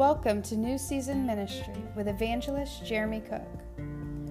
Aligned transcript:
Welcome 0.00 0.40
to 0.44 0.56
New 0.56 0.78
Season 0.78 1.26
Ministry 1.26 1.74
with 1.94 2.08
evangelist 2.08 2.86
Jeremy 2.86 3.20
Cook. 3.20 3.46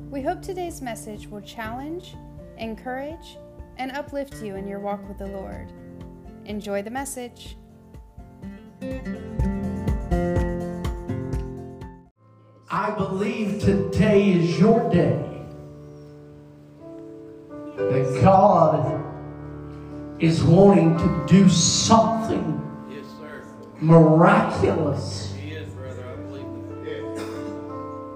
We 0.09 0.23
hope 0.23 0.41
today's 0.41 0.81
message 0.81 1.27
will 1.27 1.41
challenge, 1.41 2.15
encourage, 2.57 3.37
and 3.77 3.91
uplift 3.91 4.41
you 4.41 4.55
in 4.55 4.67
your 4.67 4.79
walk 4.79 5.07
with 5.07 5.19
the 5.19 5.27
Lord. 5.27 5.71
Enjoy 6.45 6.81
the 6.81 6.89
message. 6.89 7.55
I 12.71 12.89
believe 12.97 13.61
today 13.61 14.31
is 14.31 14.59
your 14.59 14.89
day. 14.89 15.23
That 17.77 18.21
God 18.23 19.03
is 20.19 20.43
wanting 20.43 20.97
to 20.97 21.25
do 21.27 21.47
something 21.47 22.59
Yes, 22.89 23.05
sir. 23.19 23.43
miraculous 23.79 25.28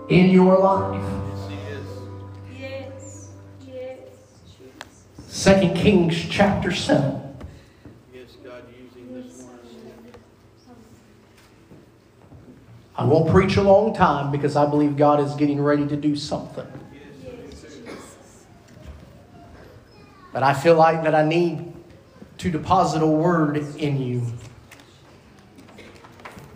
in 0.10 0.30
your 0.30 0.58
life. 0.58 1.04
Second 5.28 5.76
Kings 5.76 6.30
chapter 6.30 6.72
7. 6.72 7.20
Yes, 8.14 8.30
God 8.44 8.64
using 8.82 9.14
this 9.14 9.42
morning. 9.42 10.14
I 12.96 13.04
won't 13.04 13.30
preach 13.30 13.58
a 13.58 13.62
long 13.62 13.94
time 13.94 14.32
because 14.32 14.56
I 14.56 14.66
believe 14.66 14.96
God 14.96 15.20
is 15.20 15.34
getting 15.36 15.60
ready 15.60 15.86
to 15.88 15.98
do 15.98 16.16
something. 16.16 16.68
But 20.32 20.44
I 20.44 20.54
feel 20.54 20.76
like 20.76 21.04
that 21.04 21.14
I 21.14 21.24
need 21.24 21.74
to 22.38 22.50
deposit 22.50 23.02
a 23.02 23.08
word 23.08 23.58
in 23.78 24.02
you 24.02 24.24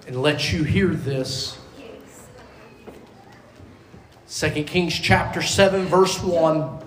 and 0.08 0.22
let 0.22 0.54
you 0.54 0.64
hear 0.64 0.88
this. 0.88 1.58
Yes. 4.41 4.53
2 4.53 4.63
Kings 4.66 4.93
chapter 4.93 5.41
7, 5.41 5.85
verse 5.85 6.21
1. 6.21 6.80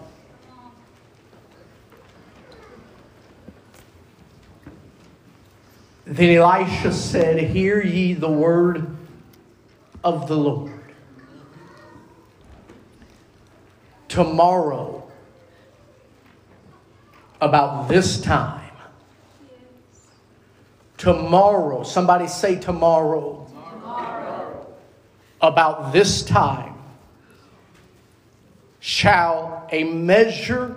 Then 6.04 6.36
Elisha 6.36 6.92
said, 6.92 7.38
Hear 7.50 7.82
ye 7.82 8.14
the 8.14 8.30
word 8.30 8.96
of 10.04 10.28
the 10.28 10.36
Lord. 10.36 10.72
Tomorrow, 14.08 15.08
about 17.40 17.88
this 17.88 18.20
time, 18.20 18.72
tomorrow, 20.98 21.84
somebody 21.84 22.26
say 22.26 22.56
tomorrow, 22.56 23.46
about 25.40 25.92
this 25.92 26.22
time, 26.22 26.69
shall 28.90 29.68
a 29.70 29.84
measure 29.84 30.74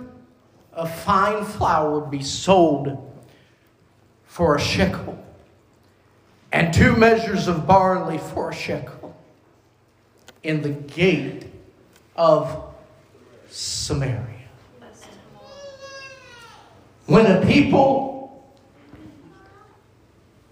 of 0.72 0.88
fine 1.00 1.44
flour 1.44 2.00
be 2.00 2.22
sold 2.22 3.12
for 4.24 4.54
a 4.54 4.60
shekel, 4.60 5.18
and 6.52 6.72
two 6.72 6.94
measures 6.94 7.48
of 7.48 7.66
barley 7.66 8.18
for 8.18 8.50
a 8.50 8.54
shekel 8.54 9.16
in 10.44 10.62
the 10.62 10.68
gate 10.68 11.46
of 12.14 12.72
Samaria. 13.50 14.20
When 17.06 17.24
the 17.24 17.44
people 17.44 18.54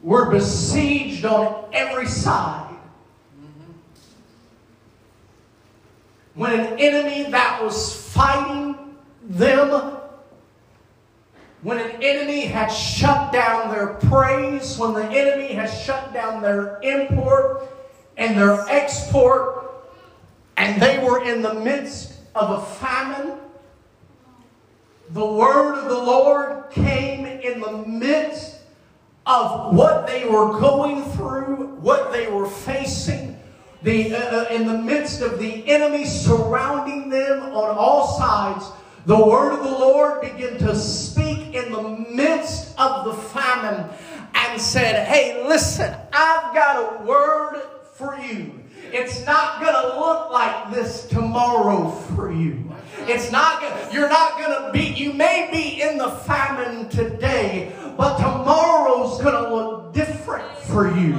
were 0.03 0.33
besieged 0.33 1.25
on 1.25 1.67
every 1.73 2.09
side, 2.09 2.62
when 6.35 6.59
an 6.59 6.79
enemy 6.79 7.31
that 7.31 7.63
was 7.63 7.95
fighting 8.13 8.97
them, 9.23 9.97
when 11.63 11.79
an 11.79 12.03
enemy 12.03 12.47
had 12.47 12.69
shut 12.69 13.33
down 13.33 13.71
their 13.71 13.95
praise, 13.95 14.79
when 14.79 14.95
the 14.95 15.05
enemy 15.05 15.53
had 15.53 15.67
shut 15.67 16.13
down 16.13 16.43
their 16.43 16.81
import 16.83 17.69
and 18.17 18.37
their 18.37 18.67
export, 18.69 19.75
and 20.57 20.81
they 20.81 20.99
were 20.99 21.25
in 21.25 21.43
the 21.43 21.55
midst 21.55 22.15
of 22.35 22.51
a 22.51 22.67
famine, 22.77 23.39
the 25.11 25.25
word 25.25 25.79
of 25.79 25.89
the 25.89 25.99
Lord 25.99 26.71
came 26.71 27.27
in 27.27 27.61
the 27.61 27.85
midst 27.87 28.61
of 29.27 29.75
what 29.75 30.07
they 30.07 30.25
were 30.25 30.59
going 30.59 31.05
through, 31.13 31.77
what 31.81 32.13
they 32.13 32.29
were 32.29 32.49
facing, 32.49 33.22
the, 33.83 34.15
uh, 34.15 34.19
uh, 34.19 34.47
in 34.51 34.67
the 34.67 34.79
midst 34.79 35.21
of 35.23 35.39
the 35.39 35.69
enemy 35.69 36.05
surrounding 36.05 37.09
them 37.09 37.43
on 37.43 37.77
all 37.77 38.19
sides. 38.19 38.67
The 39.07 39.17
word 39.17 39.53
of 39.53 39.65
the 39.65 39.71
Lord 39.71 40.21
began 40.21 40.59
to 40.59 40.77
speak 40.77 41.55
in 41.55 41.73
the 41.73 41.83
midst 41.83 42.79
of 42.79 43.05
the 43.05 43.15
famine 43.15 43.89
and 44.35 44.61
said, 44.61 45.07
Hey, 45.09 45.45
listen, 45.47 45.95
I've 46.13 46.55
got 46.55 46.77
a 46.77 47.05
word 47.05 47.63
for 47.95 48.17
you. 48.17 48.61
It's 48.93 49.25
not 49.27 49.61
going 49.61 49.75
to 49.75 49.99
look 49.99 50.31
like 50.31 50.73
this 50.73 51.07
tomorrow 51.07 51.91
for 51.91 52.31
you. 52.31 52.71
It's 53.09 53.33
not 53.33 53.63
you're 53.93 54.09
not 54.09 54.39
going 54.39 54.67
to 54.67 54.71
be, 54.73 54.95
you 54.95 55.13
may 55.13 55.49
be 55.51 55.83
in 55.83 55.99
the 55.99 56.09
famine 56.09 56.89
today, 56.89 57.73
but 57.97 58.17
tomorrow's 58.17 59.21
going 59.21 59.35
to 59.35 59.55
look 59.55 59.93
different 59.93 60.49
for 60.59 60.89
you. 60.97 61.15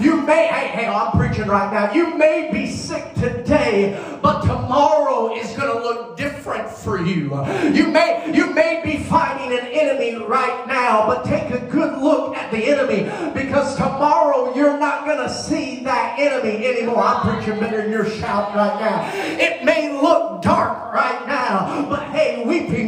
You 0.00 0.22
may, 0.22 0.48
hey, 0.48 0.68
hey, 0.68 0.86
I'm 0.86 1.12
preaching 1.12 1.46
right 1.46 1.72
now. 1.72 1.92
You 1.92 2.16
may 2.16 2.50
be 2.52 2.70
sick 2.70 3.14
today, 3.14 4.02
but 4.22 4.42
tomorrow 4.42 5.34
is 5.34 5.48
going 5.56 5.72
to 5.72 5.82
look 5.82 6.16
different 6.16 6.68
for 6.68 7.00
you. 7.00 7.30
You 7.72 7.88
may, 7.88 8.32
you 8.34 8.52
may 8.52 8.82
be 8.84 9.02
fighting 9.04 9.56
an 9.56 9.66
enemy 9.66 10.16
right 10.24 10.66
now, 10.66 11.06
but 11.06 11.24
take 11.24 11.50
a 11.50 11.64
good 11.66 11.98
look 11.98 12.36
at 12.36 12.50
the 12.50 12.58
enemy 12.58 13.04
because 13.32 13.76
tomorrow 13.76 14.54
you're 14.54 14.78
not 14.78 15.04
going 15.04 15.18
to 15.18 15.32
see 15.32 15.82
that 15.84 16.18
enemy 16.18 16.66
anymore. 16.66 16.98
I'm 16.98 17.36
preaching 17.36 17.60
better 17.60 17.82
than 17.82 17.90
your 17.90 18.08
shout 18.08 18.54
right 18.54 18.80
now. 18.80 19.10
It 19.14 19.64
may 19.64 19.92
look 19.92 20.42
dark 20.42 20.92
right 20.92 21.26
now, 21.26 21.86
but 21.88 22.10
hey, 22.10 22.44
weeping 22.44 22.85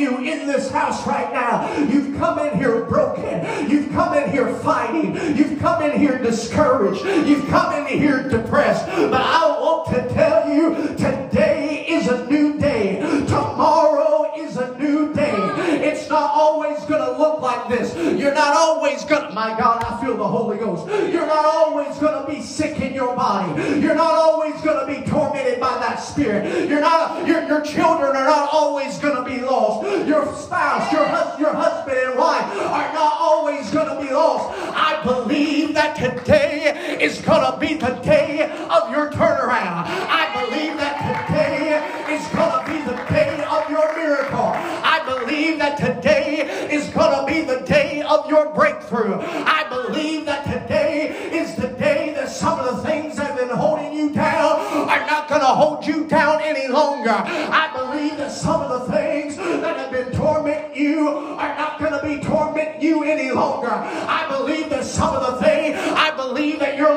you 0.00 0.18
in 0.18 0.46
this 0.46 0.70
house 0.70 1.06
right 1.06 1.32
now. 1.32 1.72
You've 1.78 2.16
come 2.18 2.38
in 2.38 2.56
here 2.58 2.84
broken. 2.84 3.70
You've 3.70 3.90
come 3.92 4.14
in 4.14 4.30
here 4.30 4.52
fighting. 4.56 5.14
You've 5.36 5.60
come 5.60 5.82
in 5.82 5.98
here 5.98 6.18
discouraged. 6.18 7.04
You've 7.04 7.46
come 7.48 7.74
in 7.74 7.98
here 7.98 8.28
depressed. 8.28 8.86
But 8.86 9.20
I 9.20 9.46
want 9.60 9.94
to 9.94 10.14
tell 10.14 10.48
you, 10.48 10.74
today 10.96 11.86
is 11.88 12.08
a 12.08 12.26
new 12.30 12.58
day. 12.58 13.00
Tomorrow 13.26 14.32
is 14.36 14.56
a 14.56 14.76
new 14.78 15.12
day. 15.12 15.34
It's 15.82 16.08
not 16.08 16.30
always 16.32 16.78
going 16.84 17.02
to 17.02 17.18
look 17.18 17.40
like 17.40 17.68
this. 17.68 17.94
You're 18.18 18.34
not 18.34 18.56
always 18.56 19.04
going 19.04 19.28
to, 19.28 19.34
my 19.34 19.56
God, 19.58 19.84
I 19.84 20.00
feel 20.04 20.16
the 20.16 20.26
Holy 20.26 20.58
Ghost. 20.58 20.86
You're 21.12 21.26
not 21.26 21.44
always 21.44 21.96
going 21.98 22.24
to 22.24 22.30
be 22.30 22.42
sick 22.42 22.80
in 22.80 22.94
your 22.94 23.14
body. 23.14 23.80
You're 23.80 23.94
not 23.94 24.14
always 24.14 24.60
going 24.62 24.86
to 24.86 25.00
be 25.00 25.06
tormented 25.08 25.60
by 25.60 25.78
that 25.78 25.96
spirit. 25.96 26.68
You're 26.68 26.80
not, 26.80 27.26
your, 27.26 27.46
your 27.46 27.60
children 27.62 28.16
are 28.16 28.24
not 28.24 28.48
always 28.52 28.98
going 28.98 29.16
to 29.16 29.28
be 29.28 29.40
lost. 29.40 29.69
Your 30.10 30.26
spouse, 30.34 30.90
your, 30.92 31.06
your 31.38 31.54
husband 31.54 31.96
and 31.96 32.18
wife 32.18 32.44
are 32.58 32.92
not 32.92 33.16
always 33.20 33.70
going 33.70 33.86
to 33.94 34.04
be 34.04 34.12
lost. 34.12 34.58
I 34.74 35.00
believe 35.04 35.72
that 35.74 35.94
today 35.94 36.98
is 37.00 37.20
going 37.20 37.46
to 37.48 37.56
be 37.60 37.74
the 37.74 37.94
day 38.02 38.42
of 38.42 38.90
your 38.90 39.12
turnaround. 39.12 39.86
I 39.86 40.26
believe 40.34 40.76
that 40.78 40.98
today 41.28 41.78
is 42.12 42.26
going 42.34 42.50
to 42.50 42.72
be 42.72 42.82
the 42.90 42.96
day 43.06 43.44
of 43.44 43.70
your 43.70 43.86
miracle. 43.94 44.50
I 44.82 45.00
believe 45.06 45.58
that 45.58 45.78
today 45.78 46.68
is 46.68 46.88
going 46.88 47.14
to 47.16 47.32
be 47.32 47.42
the 47.42 47.64
day 47.64 48.02
of 48.02 48.28
your 48.28 48.52
breakthrough. 48.52 49.14
I 49.14 49.64
believe 49.70 50.26
that 50.26 50.42
today 50.44 51.30
is 51.32 51.54
the 51.54 51.68
day 51.68 52.14
that 52.14 52.30
some 52.30 52.58
of 52.58 52.76
the 52.76 52.82
things 52.82 53.16
that 53.16 53.28
have 53.28 53.38
been 53.38 53.56
holding 53.56 53.92
you 53.92 54.12
down 54.12 54.58
are 54.90 55.06
not 55.06 55.28
going 55.28 55.40
to 55.40 55.46
hold 55.46 55.86
you 55.86 56.08
down 56.08 56.42
any 56.42 56.66
longer. 56.66 57.14
I 57.14 57.70
believe 57.72 58.16
that 58.16 58.32
some 58.32 58.60
of 58.60 58.70
the 58.70 58.92
things 58.92 58.99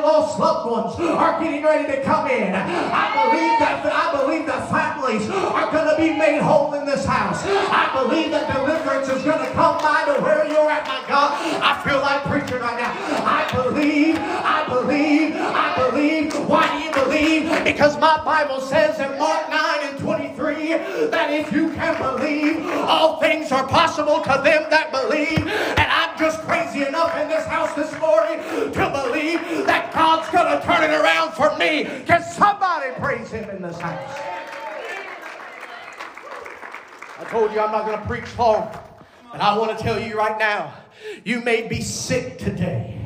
lost 0.04 0.38
loved 0.38 0.70
ones 0.70 1.00
are 1.00 1.40
getting 1.42 1.64
ready 1.64 1.90
to 1.90 2.02
come 2.02 2.28
in. 2.28 2.54
I 2.54 3.08
believe 3.24 3.58
that 3.58 3.80
I 3.88 4.20
believe 4.20 4.46
that 4.46 4.68
families 4.68 5.28
are 5.30 5.72
going 5.72 5.88
to 5.88 5.96
be 5.96 6.16
made 6.16 6.40
whole 6.40 6.74
in 6.74 6.84
this 6.84 7.04
house. 7.06 7.40
I 7.44 7.88
believe 7.96 8.30
that 8.30 8.52
deliverance 8.52 9.08
is 9.08 9.22
going 9.22 9.40
to 9.40 9.50
come 9.52 9.78
by 9.78 10.04
to 10.12 10.20
where 10.20 10.46
you're 10.46 10.70
at, 10.70 10.86
my 10.86 11.02
God. 11.08 11.32
I 11.62 11.80
feel 11.82 12.00
like 12.00 12.22
preaching 12.24 12.60
right 12.60 12.78
now. 12.78 12.92
I 13.24 13.48
believe, 13.52 14.16
I 14.20 14.66
believe, 14.68 15.34
I 15.36 15.90
believe. 15.90 16.34
Why 16.48 16.68
do 16.76 16.84
you 16.84 16.92
believe? 16.92 17.64
Because 17.64 17.98
my 17.98 18.22
Bible 18.24 18.60
says 18.60 19.00
in 19.00 19.18
Mark 19.18 19.48
9 19.48 19.88
and 19.88 19.98
23 19.98 20.68
that 21.08 21.32
if 21.32 21.52
you 21.52 21.72
can 21.72 21.96
believe, 21.96 22.66
all 22.84 23.20
things 23.20 23.50
are 23.52 23.66
possible 23.66 24.20
to 24.20 24.34
them 24.44 24.68
that 24.68 24.92
believe. 24.92 25.38
And 25.38 25.88
just 26.24 26.40
crazy 26.40 26.86
enough 26.86 27.14
in 27.18 27.28
this 27.28 27.44
house 27.44 27.74
this 27.74 27.92
morning 28.00 28.38
to 28.72 28.88
believe 28.88 29.66
that 29.66 29.92
God's 29.92 30.26
going 30.30 30.58
to 30.58 30.66
turn 30.66 30.82
it 30.82 30.94
around 30.94 31.32
for 31.32 31.54
me. 31.58 31.84
Can 32.06 32.22
somebody 32.22 32.92
praise 32.94 33.30
Him 33.30 33.50
in 33.50 33.60
this 33.60 33.78
house? 33.78 34.18
I 37.20 37.24
told 37.24 37.52
you 37.52 37.60
I'm 37.60 37.70
not 37.70 37.84
going 37.84 38.00
to 38.00 38.06
preach 38.06 38.38
long, 38.38 38.74
but 39.30 39.42
I 39.42 39.58
want 39.58 39.76
to 39.76 39.84
tell 39.84 40.00
you 40.00 40.16
right 40.16 40.38
now 40.38 40.72
you 41.24 41.42
may 41.42 41.68
be 41.68 41.82
sick 41.82 42.38
today. 42.38 42.98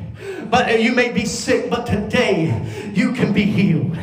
But 0.49 0.81
you 0.81 0.93
may 0.93 1.11
be 1.11 1.25
sick, 1.25 1.69
but 1.69 1.85
today 1.85 2.91
you 2.93 3.11
can 3.13 3.33
be 3.33 3.43
healed. 3.43 3.97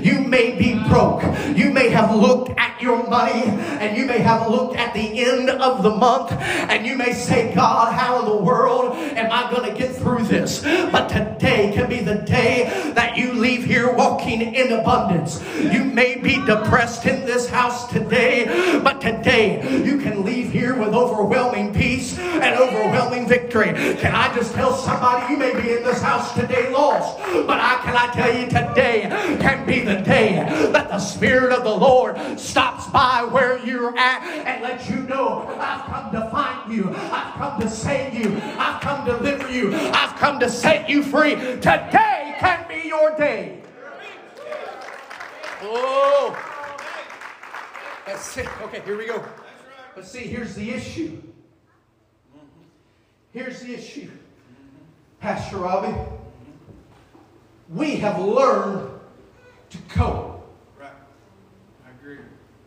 You 0.00 0.20
may 0.20 0.56
be 0.56 0.74
broke. 0.88 1.22
You 1.56 1.70
may 1.70 1.88
have 1.90 2.14
looked 2.14 2.58
at 2.58 2.80
your 2.80 3.08
money 3.08 3.42
and 3.42 3.96
you 3.96 4.06
may 4.06 4.18
have 4.18 4.48
looked 4.48 4.76
at 4.76 4.94
the 4.94 5.24
end 5.24 5.50
of 5.50 5.82
the 5.82 5.90
month 5.90 6.32
and 6.32 6.86
you 6.86 6.96
may 6.96 7.12
say, 7.12 7.52
God, 7.54 7.92
how 7.92 8.20
in 8.20 8.26
the 8.26 8.36
world 8.36 8.94
am 8.94 9.30
I 9.32 9.50
going 9.50 9.70
to 9.70 9.76
get 9.76 9.94
through 9.96 10.24
this? 10.24 10.62
But 10.62 11.08
today 11.08 11.72
can 11.74 11.88
be 11.88 12.00
the 12.00 12.16
day 12.16 12.92
that 12.94 13.16
you 13.16 13.32
leave 13.32 13.64
here 13.64 13.92
walking 13.92 14.40
in 14.40 14.72
abundance. 14.72 15.42
You 15.58 15.84
may 15.84 16.16
be 16.16 16.44
depressed 16.46 17.06
in 17.06 17.26
this 17.26 17.48
house 17.48 17.90
today, 17.90 18.80
but 18.82 19.00
today 19.00 19.84
you 19.84 19.98
can 19.98 20.24
leave 20.24 20.52
here 20.52 20.76
with 20.78 20.94
overwhelming 20.94 21.74
peace 21.74 22.18
and 22.18 22.58
overwhelming 22.58 23.26
victory. 23.26 23.72
Can 23.96 24.14
I 24.14 24.32
just 24.34 24.54
tell 24.54 24.74
somebody 24.74 25.32
you 25.32 25.38
may 25.38 25.60
be 25.60 25.72
in 25.76 25.82
this 25.88 26.02
house 26.02 26.34
today 26.34 26.70
lost, 26.70 27.16
but 27.46 27.58
I 27.58 27.80
can 27.82 27.96
I 27.96 28.12
tell 28.12 28.38
you 28.38 28.46
today 28.46 29.08
can 29.40 29.66
be 29.66 29.80
the 29.80 29.96
day 30.02 30.34
that 30.72 30.88
the 30.88 30.98
Spirit 30.98 31.50
of 31.50 31.64
the 31.64 31.74
Lord 31.74 32.38
stops 32.38 32.86
by 32.88 33.24
where 33.24 33.58
you're 33.64 33.96
at 33.96 34.22
and 34.22 34.62
lets 34.62 34.90
you 34.90 34.96
know 34.96 35.46
I've 35.58 35.86
come 35.86 36.12
to 36.12 36.30
find 36.30 36.70
you, 36.70 36.90
I've 36.94 37.34
come 37.34 37.60
to 37.62 37.70
save 37.70 38.12
you, 38.12 38.38
I've 38.58 38.82
come 38.82 39.06
to 39.06 39.12
deliver 39.12 39.50
you, 39.50 39.74
I've 39.74 40.14
come 40.16 40.38
to 40.40 40.50
set 40.50 40.90
you 40.90 41.02
free. 41.02 41.36
Today 41.36 42.36
can 42.38 42.68
be 42.68 42.86
your 42.86 43.16
day. 43.16 43.62
Oh. 45.62 46.36
Let's 48.06 48.24
see. 48.24 48.44
Okay, 48.64 48.82
here 48.84 48.96
we 48.96 49.06
go. 49.06 49.24
But 49.94 50.06
see, 50.06 50.20
here's 50.20 50.54
the 50.54 50.70
issue. 50.70 51.22
Here's 53.32 53.60
the 53.60 53.74
issue. 53.74 54.10
Pastor 55.20 55.58
Robbie, 55.58 55.96
we 57.68 57.96
have 57.96 58.20
learned 58.20 58.88
to 59.70 59.78
cope. 59.88 60.48
Right. 60.78 60.90
I 61.84 61.90
agree. 62.00 62.18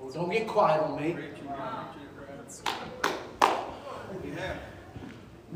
Oh, 0.01 0.12
don't 0.12 0.30
get 0.30 0.48
quiet 0.48 0.81
on 0.83 1.01
me. 1.01 1.13
Preach 1.13 1.25
it, 1.25 1.36
preach 1.36 1.48
it, 1.48 2.69
right. 2.69 3.56
We 4.24 4.31
have. 4.31 4.57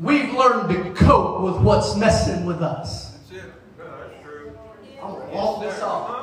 We've 0.00 0.32
learned 0.32 0.70
to 0.70 1.04
cope 1.04 1.42
with 1.42 1.56
what's 1.62 1.96
messing 1.96 2.46
with 2.46 2.62
us. 2.62 3.12
That's 3.12 3.44
it. 3.44 3.52
That's 3.78 4.22
true. 4.24 4.58
I'm 5.02 5.12
going 5.12 5.28
to 5.28 5.34
walk 5.34 5.62
this 5.62 5.82
off. 5.82 6.16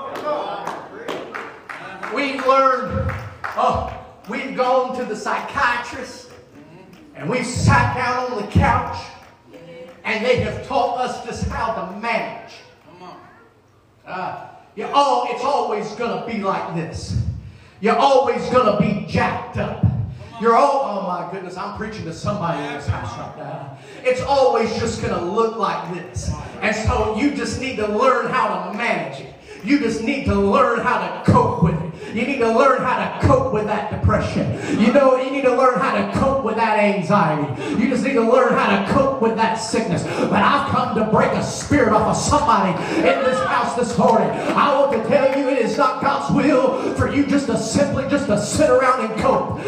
We've 2.13 2.45
learned, 2.45 3.11
oh, 3.57 4.05
we've 4.29 4.55
gone 4.55 4.95
to 4.97 5.05
the 5.05 5.15
psychiatrist 5.15 6.29
and 7.15 7.29
we've 7.29 7.45
sat 7.45 7.95
down 7.95 8.31
on 8.31 8.41
the 8.45 8.51
couch 8.51 8.97
and 10.03 10.25
they 10.25 10.37
have 10.37 10.65
taught 10.67 10.99
us 10.99 11.25
just 11.25 11.45
how 11.47 11.73
to 11.73 11.99
manage. 11.99 12.53
Come 12.87 13.09
on. 13.09 13.17
Uh, 14.05 14.47
you 14.75 14.85
all, 14.87 15.27
it's 15.29 15.43
always 15.43 15.91
going 15.93 16.19
to 16.19 16.31
be 16.31 16.43
like 16.43 16.75
this. 16.75 17.21
You're 17.79 17.95
always 17.97 18.49
going 18.49 18.65
to 18.65 18.81
be 18.81 19.05
jacked 19.05 19.57
up. 19.57 19.85
You're 20.41 20.55
all, 20.55 20.81
oh 20.83 21.07
my 21.07 21.31
goodness, 21.31 21.57
I'm 21.57 21.77
preaching 21.77 22.05
to 22.05 22.13
somebody 22.13 22.63
in 22.63 22.73
this 22.73 22.87
house 22.87 23.17
right 23.17 23.37
now. 23.37 23.77
It's 24.03 24.21
always 24.21 24.73
just 24.79 25.01
going 25.01 25.13
to 25.13 25.23
look 25.23 25.57
like 25.57 25.93
this. 25.93 26.31
And 26.61 26.75
so 26.75 27.15
you 27.17 27.35
just 27.35 27.61
need 27.61 27.75
to 27.77 27.87
learn 27.87 28.27
how 28.27 28.71
to 28.71 28.77
manage 28.77 29.21
it. 29.21 29.33
You 29.63 29.79
just 29.79 30.01
need 30.01 30.25
to 30.25 30.35
learn 30.35 30.79
how 30.79 30.99
to 30.99 31.31
cope 31.31 31.63
with 31.63 31.81
it. 31.81 31.82
You 32.13 32.27
need 32.27 32.39
to 32.39 32.51
learn 32.51 32.81
how 32.81 32.97
to 32.97 33.27
cope 33.27 33.53
with 33.53 33.65
that 33.65 33.91
depression. 33.91 34.51
You 34.79 34.93
know, 34.93 35.17
you 35.21 35.31
need 35.31 35.43
to 35.43 35.55
learn 35.55 35.79
how 35.79 35.95
to 35.95 36.19
cope 36.19 36.43
with 36.43 36.55
that 36.55 36.77
anxiety. 36.77 37.81
You 37.81 37.89
just 37.89 38.03
need 38.03 38.13
to 38.13 38.21
learn 38.21 38.53
how 38.53 38.79
to 38.79 38.91
cope 38.91 39.21
with 39.21 39.35
that 39.35 39.55
sickness. 39.55 40.03
But 40.03 40.41
I've 40.41 40.69
come 40.69 40.95
to 40.95 41.05
break 41.05 41.31
a 41.31 41.43
spirit 41.43 41.93
off 41.93 42.07
of 42.07 42.17
somebody 42.17 42.71
in 42.97 43.23
this 43.23 43.39
house 43.45 43.75
this 43.75 43.97
morning. 43.97 44.29
I 44.29 44.79
want 44.79 44.91
to 44.91 45.09
tell 45.09 45.37
you 45.37 45.49
it 45.49 45.57
is 45.59 45.77
not 45.77 46.01
God's 46.01 46.33
will 46.35 46.93
for 46.95 47.11
you 47.11 47.25
just 47.25 47.47
to 47.47 47.57
simply 47.57 48.07
just 48.09 48.27
to 48.27 48.39
sit 48.39 48.69
around 48.69 49.09
and 49.09 49.19
cope. 49.19 49.59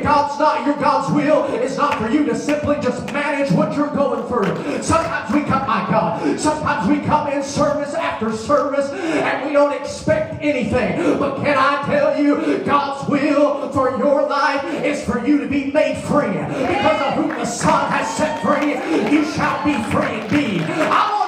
God's 0.00 0.38
not 0.38 0.66
your 0.66 0.76
God's 0.76 1.12
will 1.12 1.44
is 1.60 1.76
not 1.76 1.98
for 1.98 2.08
you 2.08 2.24
to 2.26 2.36
simply 2.36 2.76
just 2.80 3.04
manage 3.12 3.52
what 3.52 3.76
you're 3.76 3.90
going 3.90 4.26
through. 4.28 4.82
Sometimes 4.82 5.32
we 5.32 5.42
come, 5.42 5.66
my 5.66 5.86
God, 5.90 6.38
sometimes 6.38 6.88
we 6.88 7.04
come 7.04 7.28
in 7.28 7.42
service 7.42 7.94
after 7.94 8.32
service 8.32 8.90
and 8.90 9.46
we 9.46 9.52
don't 9.52 9.72
expect 9.72 10.42
anything. 10.42 11.18
But 11.18 11.36
can 11.36 11.56
I 11.56 11.84
tell 11.86 12.20
you, 12.20 12.58
God's 12.64 13.08
will 13.08 13.70
for 13.72 13.96
your 13.98 14.26
life 14.28 14.64
is 14.84 15.04
for 15.04 15.24
you 15.26 15.38
to 15.38 15.46
be 15.46 15.70
made 15.70 15.96
free. 16.04 16.32
Because 16.32 17.02
of 17.02 17.14
whom 17.14 17.28
the 17.28 17.44
Son 17.44 17.90
has 17.90 18.16
set 18.16 18.42
free, 18.42 18.72
you 19.12 19.24
shall 19.32 19.64
be 19.64 19.74
free 19.90 20.20
indeed. 20.20 20.62
I 20.62 21.21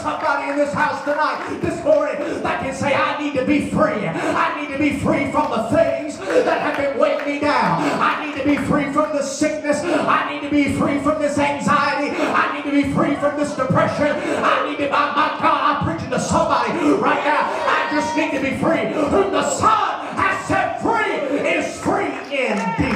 somebody 0.00 0.50
in 0.50 0.56
this 0.56 0.72
house 0.72 1.02
tonight, 1.04 1.58
this 1.60 1.82
morning, 1.84 2.16
that 2.42 2.60
can 2.60 2.74
say, 2.74 2.94
I 2.94 3.20
need 3.22 3.34
to 3.34 3.44
be 3.44 3.68
free. 3.70 4.06
I 4.06 4.60
need 4.60 4.72
to 4.72 4.78
be 4.78 4.98
free 4.98 5.30
from 5.30 5.50
the 5.50 5.64
things 5.74 6.18
that 6.18 6.60
have 6.62 6.76
been 6.76 6.98
weighing 6.98 7.26
me 7.26 7.40
down. 7.40 7.82
I 8.00 8.24
need 8.24 8.36
to 8.40 8.44
be 8.44 8.56
free 8.56 8.92
from 8.92 9.12
the 9.16 9.22
sickness. 9.22 9.82
I 9.82 10.32
need 10.32 10.42
to 10.42 10.50
be 10.50 10.72
free 10.74 11.00
from 11.00 11.20
this 11.20 11.38
anxiety. 11.38 12.16
I 12.16 12.54
need 12.54 12.64
to 12.70 12.82
be 12.82 12.92
free 12.92 13.14
from 13.16 13.36
this 13.38 13.54
depression. 13.54 14.08
I 14.42 14.68
need 14.68 14.78
to, 14.78 14.90
my, 14.90 15.14
my 15.14 15.38
God, 15.40 15.60
I'm 15.76 15.84
preaching 15.84 16.10
to 16.10 16.20
somebody 16.20 16.72
right 17.00 17.24
now. 17.24 17.42
I 17.66 17.88
just 17.90 18.16
need 18.16 18.32
to 18.32 18.40
be 18.40 18.56
free. 18.62 18.92
Whom 19.10 19.32
the 19.32 19.48
Son 19.50 20.06
has 20.16 20.46
set 20.46 20.80
free 20.82 21.38
is 21.48 21.80
free 21.80 22.12
indeed. 22.30 22.91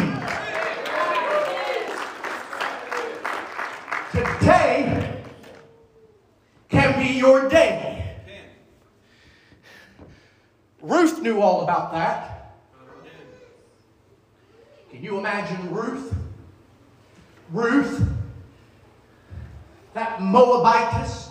Knew 11.27 11.41
all 11.41 11.63
about 11.63 11.93
that. 11.93 12.55
Can 14.91 15.03
you 15.03 15.19
imagine 15.19 15.71
Ruth? 15.73 16.15
Ruth, 17.51 18.09
that 19.95 20.21
Moabitess 20.21 21.31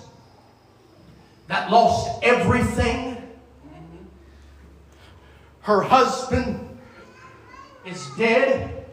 that 1.47 1.71
lost 1.71 2.23
everything. 2.23 3.15
Her 5.61 5.81
husband 5.81 6.77
is 7.85 8.09
dead. 8.17 8.85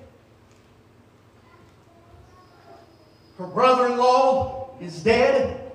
Her 3.39 3.47
brother 3.47 3.89
in 3.89 3.97
law 3.97 4.77
is 4.81 5.03
dead. 5.03 5.73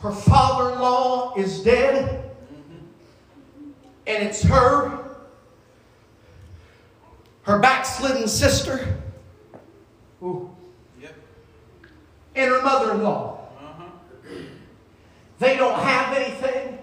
Her 0.00 0.12
father 0.12 0.74
in 0.74 0.80
law 0.80 1.34
is 1.36 1.62
dead. 1.62 2.29
And 4.10 4.26
it's 4.26 4.42
her, 4.42 5.04
her 7.42 7.60
backslidden 7.60 8.26
sister, 8.26 8.98
ooh, 10.20 10.50
Yep. 11.00 11.14
and 12.34 12.50
her 12.50 12.60
mother 12.60 12.90
in 12.90 13.04
law. 13.04 13.46
Uh-huh. 13.56 13.84
They 15.38 15.56
don't 15.56 15.78
have 15.78 16.16
anything. 16.16 16.78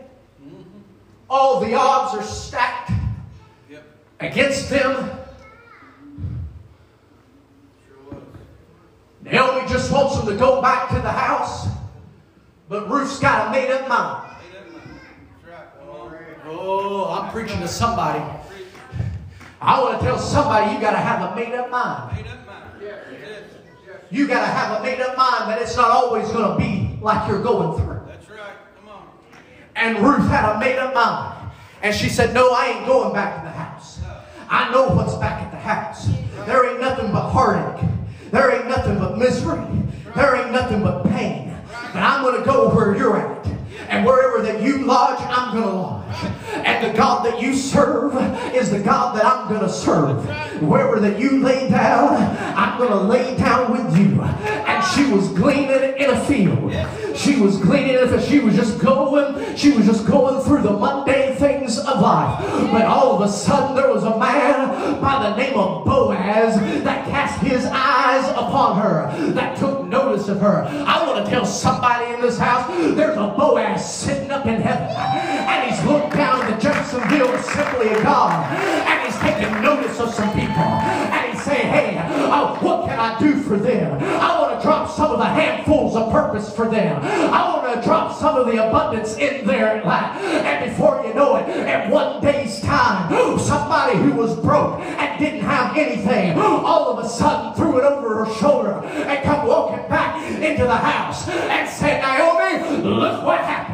All 1.29 1.59
the 1.59 1.73
odds 1.75 2.15
are 2.17 2.23
stacked 2.23 2.91
Yep. 3.69 3.83
against 4.21 4.69
them. 4.69 5.11
Sure 7.85 7.97
was. 8.09 8.23
Naomi 9.21 9.67
just 9.67 9.91
wants 9.91 10.15
them 10.15 10.27
to 10.27 10.37
go 10.37 10.61
back 10.61 10.87
to 10.91 10.95
the 11.01 11.11
house. 11.11 11.67
But 12.69 12.89
Ruth's 12.89 13.19
got 13.19 13.47
a 13.47 13.51
made 13.51 13.69
up 13.69 13.89
mind. 13.89 14.31
Hey, 14.39 14.53
that 14.53 14.71
man. 14.71 14.99
That's 15.43 15.51
right. 15.51 15.67
Come 15.77 15.89
on. 15.89 16.27
Oh, 16.49 17.05
I'm 17.09 17.31
preaching 17.31 17.59
to 17.59 17.67
somebody. 17.67 18.23
I 19.59 19.81
want 19.81 19.99
to 19.99 20.05
tell 20.05 20.17
somebody 20.17 20.73
you 20.73 20.79
got 20.79 20.91
to 20.91 20.97
have 20.97 21.31
a 21.31 21.35
made 21.35 21.53
up 21.53 21.69
mind. 21.69 22.13
Hey, 22.13 22.23
that 22.23 22.45
man. 22.45 22.61
That's 22.79 23.53
it. 23.53 24.05
You 24.09 24.27
got 24.27 24.41
to 24.41 24.47
have 24.47 24.79
a 24.79 24.83
made 24.83 25.01
up 25.01 25.17
mind 25.17 25.49
that 25.51 25.61
it's 25.61 25.75
not 25.75 25.91
always 25.91 26.27
going 26.29 26.51
to 26.51 26.57
be 26.57 26.97
like 27.01 27.27
you're 27.27 27.41
going 27.41 27.77
through. 27.77 28.01
That's 28.07 28.29
right. 28.29 28.53
Come 28.79 28.89
on. 28.89 29.07
And 29.75 29.99
Ruth 29.99 30.29
had 30.29 30.55
a 30.55 30.59
made 30.59 30.77
up 30.77 30.93
mind. 30.93 31.51
And 31.81 31.93
she 31.93 32.07
said, 32.07 32.33
No, 32.33 32.51
I 32.51 32.67
ain't 32.67 32.85
going 32.85 33.13
back 33.13 33.37
to 33.37 33.41
the 33.43 33.51
house. 33.51 33.99
I 34.49 34.71
know 34.71 34.87
what's 34.89 35.15
back 35.15 35.41
at 35.41 35.51
the 35.51 35.57
house. 35.57 36.07
There 36.45 36.69
ain't 36.69 36.79
nothing 36.79 37.11
but 37.11 37.29
heartache. 37.29 37.89
There 38.31 38.55
ain't 38.55 38.67
nothing 38.67 38.97
but 38.97 39.17
misery. 39.17 39.59
There 40.15 40.35
ain't 40.35 40.51
nothing 40.51 40.81
but 40.81 41.03
pain. 41.09 41.53
But 41.93 42.03
I'm 42.03 42.23
going 42.23 42.39
to 42.39 42.45
go 42.45 42.69
where 42.73 42.95
you're 42.95 43.17
at. 43.17 43.46
And 43.97 44.05
wherever 44.05 44.43
that 44.43 44.61
you 44.61 44.85
lodge, 44.85 45.17
I'm 45.21 45.55
going 45.55 45.67
to 45.67 45.73
lodge. 45.73 46.31
And 46.65 46.85
the 46.85 46.97
God 46.97 47.25
that 47.25 47.41
you 47.41 47.55
serve 47.55 48.15
is 48.53 48.71
the 48.71 48.79
God 48.79 49.15
that 49.15 49.25
I'm 49.25 49.47
going 49.49 49.61
to 49.61 49.69
serve. 49.69 50.25
Wherever 50.61 50.99
that 50.99 51.19
you 51.19 51.41
lay 51.41 51.69
down, 51.69 52.15
I'm 52.55 52.77
going 52.77 52.91
to 52.91 53.01
lay 53.01 53.37
down 53.37 53.71
with 53.71 53.97
you. 53.97 54.21
And 54.21 54.83
she 54.83 55.11
was 55.11 55.29
gleaning 55.29 55.97
in 55.97 56.09
a 56.09 56.19
field. 56.25 56.73
She 57.15 57.39
was 57.39 57.57
gleaning 57.57 57.95
if 57.95 58.27
she 58.27 58.39
was 58.39 58.55
just 58.55 58.79
going, 58.79 59.55
she 59.55 59.71
was 59.71 59.85
just 59.85 60.05
going 60.05 60.43
through 60.43 60.61
the 60.61 60.71
mundane 60.71 61.35
things 61.35 61.77
of 61.79 61.99
life. 62.01 62.39
But 62.71 62.85
all 62.85 63.15
of 63.15 63.27
a 63.27 63.31
sudden 63.31 63.75
there 63.75 63.91
was 63.91 64.03
a 64.03 64.17
man 64.17 65.01
by 65.01 65.29
the 65.29 65.35
name 65.35 65.57
of 65.57 65.85
Boaz 65.85 66.59
that 66.83 67.07
cast 67.07 67.41
his 67.41 67.65
eyes 67.65 68.29
upon 68.31 68.81
her, 68.81 69.31
that 69.33 69.57
took 69.57 69.85
notice 69.87 70.27
of 70.27 70.39
her. 70.41 70.65
I 70.67 71.07
want 71.07 71.25
to 71.25 71.31
tell 71.31 71.45
somebody 71.45 72.13
in 72.13 72.21
this 72.21 72.37
house 72.37 72.67
there's 72.95 73.17
a 73.17 73.33
Boaz 73.37 73.93
sitting 73.93 74.31
up 74.31 74.45
in 74.45 74.61
heaven, 74.61 74.87
and 74.87 75.71
he's 75.71 75.83
looked 75.85 76.13
down 76.13 76.46
the 76.47 76.57
Jeffersonville 76.61 77.33
Assembly 77.33 77.89
of 77.89 78.03
God, 78.03 78.55
and 78.55 79.05
he's 79.05 79.19
taking 79.19 79.61
notice 79.61 79.99
of 79.99 80.13
some 80.13 80.29
people, 80.29 80.63
and 80.63 81.33
he's 81.33 81.43
saying, 81.43 81.67
Hey, 81.67 81.97
uh, 81.97 82.55
what 82.59 82.87
can 82.87 82.99
I 82.99 83.19
do 83.19 83.41
for 83.41 83.57
them? 83.57 84.01
I 84.01 84.39
want 84.39 84.57
to 84.59 84.65
drop 84.65 84.89
some 84.89 85.11
of 85.11 85.19
the 85.19 85.25
handfuls 85.25 85.95
of 85.95 86.11
purpose 86.11 86.55
for 86.55 86.69
them. 86.69 87.01
I 87.03 87.53
want 87.53 87.75
to 87.75 87.87
drop 87.87 88.17
some 88.17 88.37
of 88.37 88.47
the 88.47 88.65
abundance 88.65 89.17
in 89.17 89.45
their 89.45 89.83
life. 89.83 90.21
And 90.21 90.69
before 90.71 91.03
you 91.05 91.13
know 91.13 91.35
it, 91.35 91.49
in 91.49 91.91
one 91.91 92.21
day's 92.21 92.61
time, 92.61 93.09
somebody 93.39 93.97
who 93.97 94.11
was 94.13 94.35
broke 94.37 94.79
and 94.79 95.19
didn't 95.19 95.41
have 95.41 95.75
anything, 95.75 96.37
all 96.37 96.97
of 96.97 97.05
a 97.05 97.09
sudden 97.09 97.53
threw 97.55 97.77
it 97.79 97.83
over 97.83 98.25
her 98.25 98.33
shoulder 98.35 98.83
and 98.85 99.23
come 99.23 99.47
walking 99.47 99.87
back 99.89 100.21
into 100.31 100.63
the 100.63 100.75
house 100.75 101.27
and 101.27 101.69
said, 101.69 102.01
Naomi, 102.01 102.83
look 102.83 103.23
what 103.23 103.39
happened. 103.41 103.66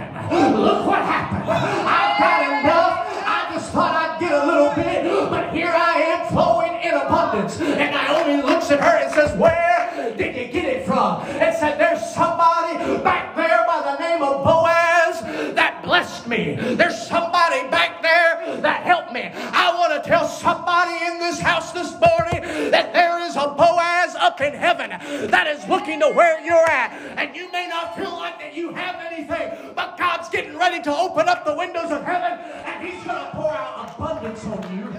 Did 10.34 10.48
you 10.48 10.54
get 10.54 10.66
it 10.66 10.86
from? 10.86 11.22
And 11.22 11.56
said, 11.56 11.80
There's 11.80 12.02
somebody 12.14 12.78
back 13.04 13.36
there 13.36 13.64
by 13.68 13.82
the 13.84 14.04
name 14.04 14.24
of 14.24 14.44
Boaz 14.44 15.22
that 15.54 15.82
blessed 15.84 16.28
me. 16.28 16.56
There's 16.76 17.08
somebody 17.08 17.70
back 17.70 18.02
there 18.02 18.58
that 18.62 18.84
helped 18.84 19.14
me. 19.14 19.30
I 19.34 19.74
want 19.78 19.94
to 20.04 20.10
tell 20.10 20.28
somebody 20.28 21.06
in 21.06 21.20
this 21.20 21.40
house 21.40 21.72
this 21.72 21.92
morning 21.92 22.72
that 22.72 22.94
there 22.94 23.20
is 23.28 23.36
a 23.36 23.54
Boaz 23.56 24.16
up 24.16 24.42
in 24.42 24.54
heaven 24.54 24.90
that 25.30 25.48
is 25.48 25.68
looking 25.68 26.00
to 26.00 26.10
where 26.10 26.44
you're 26.44 26.70
at. 26.70 26.92
And 27.18 27.36
you 27.36 27.52
may 27.52 27.68
not 27.68 27.96
feel 27.96 28.12
like 28.12 28.40
that 28.40 28.56
you 28.56 28.74
have 28.74 28.96
anything, 29.12 29.74
but 29.76 29.98
God's 29.98 30.30
getting 30.30 30.58
ready 30.58 30.82
to 30.84 30.96
open 30.96 31.30
up 31.30 31.46
the 31.46 31.56
windows 31.56 31.92
of 31.92 32.04
heaven 32.04 32.40
and 32.40 32.88
He's 32.88 33.04
going 33.04 33.24
to 33.24 33.32
pour 33.34 33.52
out 33.52 33.94
abundance 33.96 34.44
on 34.46 34.78
you. 34.78 34.94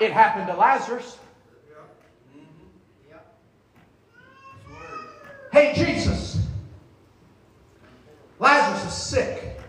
It 0.00 0.12
happened 0.12 0.46
to 0.48 0.54
Lazarus. 0.54 1.18
Hey, 5.52 5.72
Jesus. 5.74 6.38
Lazarus 8.38 8.92
is 8.92 9.02
sick. 9.02 9.60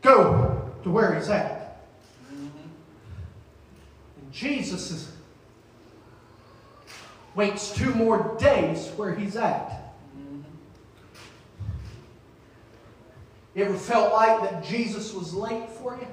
Go 0.00 0.72
to 0.82 0.90
where 0.90 1.14
he's 1.14 1.28
at. 1.28 1.84
And 2.30 2.52
Jesus 4.32 4.90
is, 4.90 5.12
waits 7.34 7.74
two 7.74 7.92
more 7.94 8.36
days 8.38 8.88
where 8.96 9.14
he's 9.14 9.36
at. 9.36 9.92
Ever 13.54 13.74
felt 13.74 14.12
like 14.12 14.40
that 14.48 14.64
Jesus 14.64 15.12
was 15.12 15.34
late 15.34 15.68
for 15.68 15.98
you? 16.00 16.06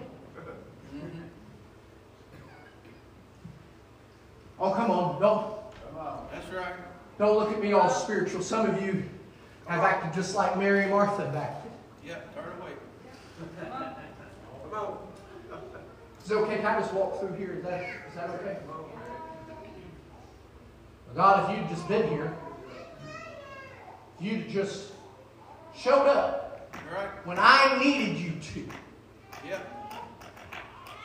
Oh, 4.65 4.73
come 4.73 4.89
on. 4.89 5.21
Don't, 5.21 5.45
Come 5.93 5.97
on. 5.99 6.27
That's 6.33 6.51
right. 6.51 6.73
don't 7.19 7.37
look 7.37 7.51
at 7.51 7.61
me 7.61 7.73
all 7.73 7.87
spiritual. 7.87 8.41
Some 8.41 8.67
of 8.67 8.81
you 8.81 9.03
have 9.67 9.83
acted 9.83 10.13
just 10.19 10.35
like 10.35 10.57
Mary 10.57 10.81
and 10.83 10.91
Martha 10.91 11.23
acted. 11.37 11.71
Yeah, 12.03 12.15
turn 12.33 12.45
away. 12.59 12.71
Is 16.23 16.31
it 16.31 16.33
okay? 16.33 16.57
Can 16.57 16.65
I 16.65 16.79
just 16.79 16.93
walk 16.93 17.19
through 17.19 17.33
here? 17.33 17.53
Is 17.59 17.63
that, 17.63 17.81
is 17.83 18.15
that 18.15 18.29
okay? 18.31 18.57
God, 21.15 21.49
if 21.51 21.57
you'd 21.59 21.69
just 21.69 21.87
been 21.87 22.09
here, 22.09 22.33
if 24.19 24.25
you'd 24.25 24.49
just 24.49 24.91
showed 25.77 26.07
up 26.07 26.73
Right? 26.91 27.07
when 27.25 27.37
I 27.39 27.79
needed 27.83 28.17
you 28.17 28.31
to. 28.53 28.67
Yeah, 29.47 29.59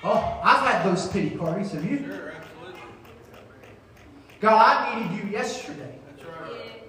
Oh, 0.02 0.40
I've 0.42 0.66
had 0.66 0.82
those 0.86 1.08
pity 1.08 1.30
parties. 1.36 1.72
Have 1.72 1.84
you? 1.84 1.98
sure, 1.98 2.32
absolutely. 2.32 2.49
God, 4.40 4.54
I 4.86 5.00
needed 5.00 5.24
you 5.24 5.30
yesterday. 5.30 5.98
That's 6.08 6.26
right. 6.28 6.82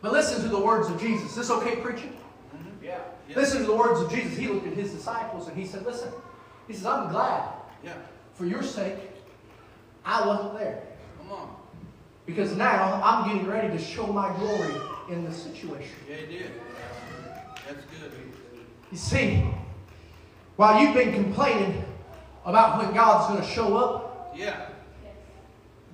But 0.00 0.12
listen 0.12 0.42
to 0.42 0.48
the 0.48 0.58
words 0.58 0.88
of 0.88 1.00
Jesus. 1.00 1.30
Is 1.30 1.36
this 1.36 1.50
okay, 1.50 1.76
preaching? 1.76 2.16
Mm-hmm. 2.54 2.84
Yeah. 2.84 2.98
Yeah. 3.28 3.36
Listen 3.36 3.60
to 3.60 3.66
the 3.66 3.76
words 3.76 4.00
of 4.00 4.10
Jesus. 4.10 4.36
He 4.36 4.48
looked 4.48 4.66
at 4.66 4.72
his 4.74 4.90
disciples 4.92 5.46
and 5.48 5.56
he 5.56 5.64
said, 5.64 5.84
Listen, 5.86 6.10
he 6.66 6.74
says, 6.74 6.86
I'm 6.86 7.10
glad 7.10 7.48
Yeah. 7.84 7.94
for 8.34 8.46
your 8.46 8.62
sake 8.62 8.96
I 10.04 10.26
wasn't 10.26 10.58
there. 10.58 10.82
Come 11.18 11.32
on. 11.32 11.56
Because 12.26 12.56
now 12.56 13.00
I'm 13.04 13.28
getting 13.32 13.48
ready 13.48 13.68
to 13.68 13.78
show 13.82 14.06
my 14.06 14.34
glory 14.36 14.74
in 15.10 15.24
this 15.24 15.40
situation. 15.40 15.92
Yeah, 16.08 16.16
he 16.16 16.38
did. 16.38 16.50
That's 17.66 17.84
good. 18.00 18.12
You 18.90 18.96
see, 18.98 19.44
while 20.56 20.80
you've 20.82 20.94
been 20.94 21.12
complaining 21.14 21.84
about 22.44 22.82
when 22.82 22.92
God's 22.92 23.28
going 23.28 23.40
to 23.40 23.48
show 23.48 23.76
up, 23.76 24.34
Yeah. 24.36 24.66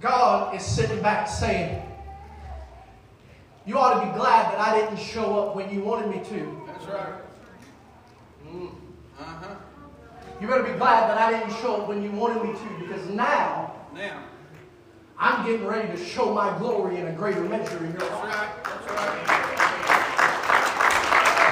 God 0.01 0.55
is 0.55 0.65
sitting 0.65 1.03
back 1.03 1.29
saying, 1.29 1.83
You 3.67 3.79
ought 3.79 4.01
to 4.01 4.07
be 4.07 4.17
glad 4.17 4.53
that 4.53 4.61
I 4.61 4.79
didn't 4.81 4.99
show 4.99 5.41
up 5.41 5.57
when 5.57 5.73
you 5.73 5.83
wanted 5.83 6.11
me 6.11 6.23
to. 6.29 6.63
That's 6.67 6.87
right. 6.87 7.15
Uh-huh. 9.21 9.55
You 10.41 10.47
better 10.47 10.63
be 10.63 10.73
glad 10.79 11.11
that 11.11 11.19
I 11.19 11.39
didn't 11.39 11.55
show 11.61 11.83
up 11.83 11.89
when 11.89 12.03
you 12.03 12.13
wanted 12.13 12.45
me 12.45 12.53
to 12.53 12.79
because 12.81 13.09
now 13.09 13.75
Now. 13.95 14.23
I'm 15.19 15.45
getting 15.45 15.67
ready 15.67 15.89
to 15.89 15.97
show 16.03 16.33
my 16.33 16.57
glory 16.59 16.99
in 16.99 17.09
a 17.09 17.13
greater 17.13 17.43
measure 17.43 17.77
in 17.79 17.91
your 17.91 17.99
That's 17.99 18.13
right. 18.13 18.65
That's 18.65 18.87
right. 18.91 19.49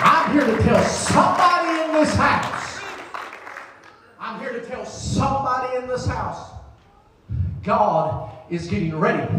I'm 0.05 0.33
here 0.33 0.57
to 0.57 0.63
tell 0.63 0.85
somebody 0.85 1.83
in 1.83 1.93
this 1.93 2.15
house. 2.15 2.81
I'm 4.21 4.41
here 4.41 4.53
to 4.53 4.65
tell 4.65 4.87
somebody 4.87 5.77
in 5.79 5.89
this 5.89 6.07
house. 6.07 6.53
God 7.65 8.26
is 8.51 8.69
getting 8.69 8.97
ready 8.97 9.33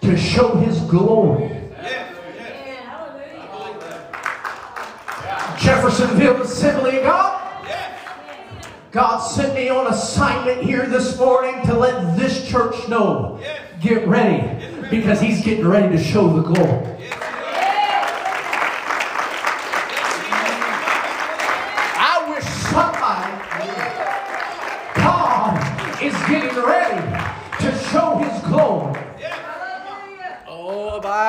to 0.00 0.16
show 0.16 0.56
his 0.56 0.80
glory. 0.82 1.44
Yes. 1.44 2.16
Yes. 2.36 2.86
I 2.88 3.58
like 3.58 3.80
that. 3.80 5.58
Jeffersonville 5.60 6.42
Assembly 6.42 6.98
of 6.98 7.04
God. 7.04 7.38
God 8.90 9.20
sent 9.20 9.54
me 9.54 9.70
on 9.70 9.86
assignment 9.86 10.62
here 10.62 10.86
this 10.86 11.18
morning 11.18 11.64
to 11.64 11.74
let 11.74 12.16
this 12.18 12.46
church 12.46 12.88
know. 12.88 13.40
Get 13.80 14.06
ready 14.06 14.66
because 14.90 15.18
he's 15.18 15.42
getting 15.42 15.66
ready 15.66 15.96
to 15.96 16.02
show 16.02 16.28
the 16.28 16.42
glory. 16.42 17.01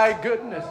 My 0.04 0.22
goodness. 0.22 0.66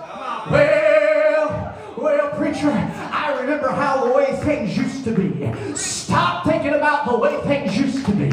Well, 0.50 1.74
well, 1.96 2.30
preacher, 2.32 2.70
I 2.70 3.34
remember 3.40 3.68
how 3.68 4.04
the 4.04 4.12
way 4.12 4.36
things 4.44 4.76
used 4.76 5.04
to 5.04 5.12
be. 5.12 5.74
Stop 5.74 6.44
thinking 6.44 6.74
about 6.74 7.06
the 7.08 7.16
way 7.16 7.40
things 7.40 7.74
used 7.78 8.04
to 8.04 8.12
be. 8.12 8.30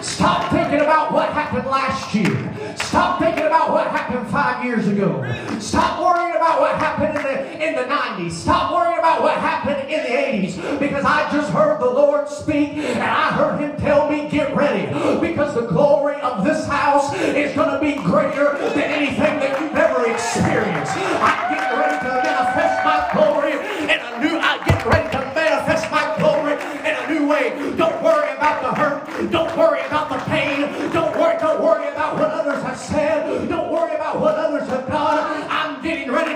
Stop 0.00 0.52
thinking 0.52 0.78
about 0.80 1.12
what 1.12 1.32
happened 1.32 1.66
last 1.66 2.14
year. 2.14 2.76
Stop 2.76 3.18
thinking 3.18 3.46
about 3.46 3.72
what 3.72 3.88
happened 3.88 4.30
five 4.30 4.64
years 4.64 4.86
ago. 4.86 5.10
Stop 5.58 6.00
worrying 6.00 6.36
about 6.36 6.60
what 6.60 6.76
happened 6.76 7.16
in 7.16 7.22
the 7.24 7.68
in 7.68 7.74
the 7.74 7.92
90s. 7.92 8.30
Stop 8.30 8.72
worrying 8.72 8.98
about 9.00 9.22
what 9.22 9.38
happened 9.38 9.90
in 9.90 10.02
the 10.04 10.52
80s. 10.52 10.78
Because 10.78 11.04
I 11.04 11.28
just 11.32 11.50
heard 11.52 11.80
the 11.80 11.90
Lord 11.90 12.28
speak 12.28 12.74
and 12.74 13.02
I 13.02 13.32
heard 13.32 13.60
him 13.60 13.76
tell 13.78 14.08
me, 14.08 14.28
get 14.28 14.54
ready. 14.54 14.86
Because 15.20 15.54
the 15.54 15.66
glory 15.66 16.20
of 16.20 16.44
this 16.44 16.66
house 16.68 17.12
is 17.14 17.54
going 17.56 17.70
to 17.70 17.80
be 17.80 18.00
greater 18.02 18.56
than 18.56 18.82
anything 18.82 19.40
that 19.40 19.60
you've 19.60 19.67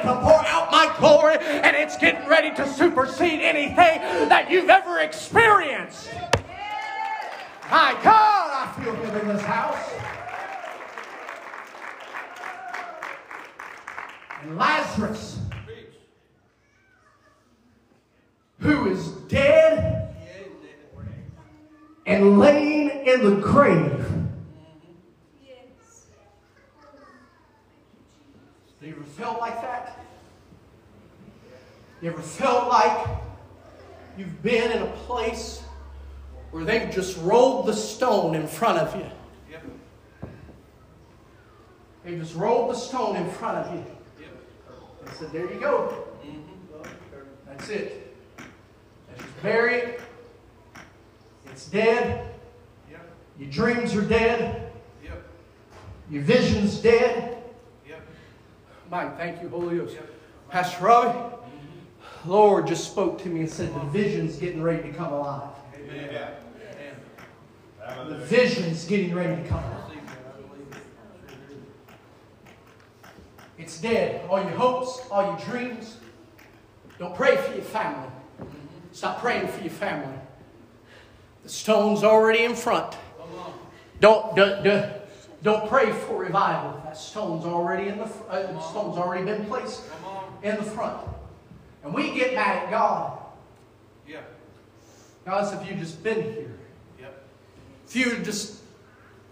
to 0.03 0.15
pour 0.21 0.47
out 0.47 0.71
my 0.71 0.95
glory 0.99 1.37
and 1.41 1.77
it's 1.77 1.97
getting 1.97 2.29
ready 2.29 2.55
to 2.55 2.69
supersede 2.69 3.41
anything 3.41 4.29
that 4.29 4.51
you've 4.51 4.71
ever 4.71 5.01
experienced. 5.01 6.11
My 7.71 7.99
God, 8.03 8.69
I 8.69 8.83
feel 8.83 8.95
him 8.95 9.17
in 9.21 9.29
this 9.29 9.43
house. 9.43 9.91
And 14.43 14.59
Lazarus, 14.59 15.39
who 18.59 18.91
is 18.91 19.09
dead 19.29 20.15
and 22.07 22.39
laying 22.39 22.91
in 23.07 23.25
the 23.25 23.41
grave. 23.41 24.07
Yes. 25.45 26.07
You 28.93 28.99
ever 28.99 29.07
felt 29.07 29.41
like 29.41 29.63
that? 29.63 30.05
You 32.03 32.11
ever 32.11 32.21
felt 32.21 32.69
like 32.69 33.09
you've 34.19 34.43
been 34.43 34.71
in 34.71 34.83
a 34.83 34.91
place 35.07 35.63
where 36.51 36.63
they've 36.65 36.91
just 36.91 37.17
rolled 37.23 37.67
the 37.67 37.73
stone 37.73 38.35
in 38.35 38.47
front 38.47 38.79
of 38.79 38.95
you? 38.95 39.07
They 42.05 42.17
just 42.17 42.35
rolled 42.35 42.71
the 42.71 42.75
stone 42.75 43.17
in 43.17 43.31
front 43.31 43.67
of 43.67 43.75
you. 43.75 43.85
They 45.07 45.13
said, 45.13 45.33
There 45.33 45.51
you 45.51 45.59
go. 45.59 46.05
That's 47.47 47.71
it. 47.71 48.15
Let's 49.09 49.23
just 49.23 49.43
bury 49.43 49.75
it. 49.77 50.01
It's 51.47 51.67
dead. 51.67 52.29
Your 53.39 53.49
dreams 53.49 53.95
are 53.95 54.03
dead. 54.03 54.71
Your 56.11 56.23
vision's 56.23 56.79
dead. 56.79 57.42
Mike, 58.93 59.17
thank 59.17 59.41
you, 59.41 59.49
Holy 59.49 59.79
Ghost. 59.79 59.97
Pastor 60.51 60.85
Robbie, 60.85 61.35
Lord 62.27 62.67
just 62.67 62.91
spoke 62.91 63.23
to 63.23 63.31
me 63.31 63.41
and 63.41 63.51
said 63.51 63.75
the 63.75 63.81
vision's 63.87 64.37
getting 64.37 64.63
ready 64.63 64.83
to 64.83 64.93
come 64.93 65.15
alive. 65.15 65.49
The 68.07 68.17
vision's 68.17 68.85
getting 68.85 69.15
ready 69.15 69.43
to 69.43 69.49
come 69.49 69.65
alive. 69.65 69.99
It's 73.57 73.81
dead. 73.81 74.29
All 74.29 74.43
your 74.43 74.51
hopes, 74.51 75.01
all 75.11 75.25
your 75.25 75.39
dreams. 75.39 75.97
Don't 76.99 77.15
pray 77.15 77.39
for 77.39 77.55
your 77.55 77.65
family. 77.65 78.11
Stop 78.93 79.21
praying 79.21 79.49
for 79.49 79.63
your 79.63 79.71
family. 79.71 80.19
The 81.45 81.49
stone's 81.49 82.05
already 82.05 82.45
in 82.45 82.55
front. 82.55 82.95
Don't, 84.01 84.37
don't, 84.37 84.63
don't, 84.63 85.02
don't 85.43 85.69
pray 85.69 85.93
for 85.93 86.17
revival. 86.17 86.81
That 86.85 86.97
stone's 86.97 87.45
already 87.45 87.89
in 87.89 87.99
the 87.99 88.05
uh, 88.05 88.61
stone's 88.61 88.97
already 88.97 89.25
been 89.25 89.45
placed 89.47 89.83
in 90.43 90.57
the 90.57 90.63
front. 90.63 91.01
And 91.85 91.93
we 91.93 92.13
get 92.13 92.35
mad 92.35 92.65
at 92.65 92.71
God. 92.71 93.19
Yeah. 94.07 94.21
God 95.25 95.49
said, 95.49 95.63
if 95.63 95.69
you 95.69 95.77
just 95.77 96.03
been 96.03 96.23
here, 96.23 96.59
if 97.89 97.97
you 97.97 98.11
would 98.11 98.25
just, 98.25 98.63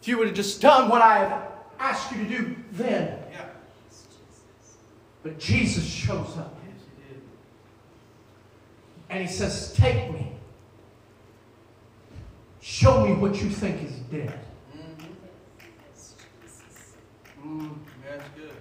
if 0.03 0.09
you 0.09 0.19
would 0.19 0.27
have 0.27 0.37
just 0.37 0.61
done 0.61 0.89
what 0.89 1.01
I 1.01 1.19
have 1.21 1.43
asked 1.79 2.13
you 2.13 2.25
to 2.25 2.29
do 2.29 2.57
then. 2.73 3.19
Yeah. 3.33 3.47
But 5.23 5.39
Jesus 5.39 5.85
shows 5.85 6.37
up. 6.37 6.57
And 9.11 9.21
he 9.21 9.33
says, 9.33 9.73
Take 9.73 10.13
me. 10.13 10.33
Show 12.61 13.07
me 13.07 13.15
what 13.15 13.43
you 13.43 13.51
think 13.51 13.83
is 13.83 13.93
dead. 14.11 14.39
Mm. 17.51 17.75
That's 18.09 18.29
good. 18.37 18.53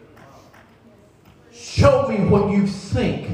Show 1.51 2.07
me 2.07 2.17
what 2.25 2.51
you 2.51 2.65
think. 2.65 3.29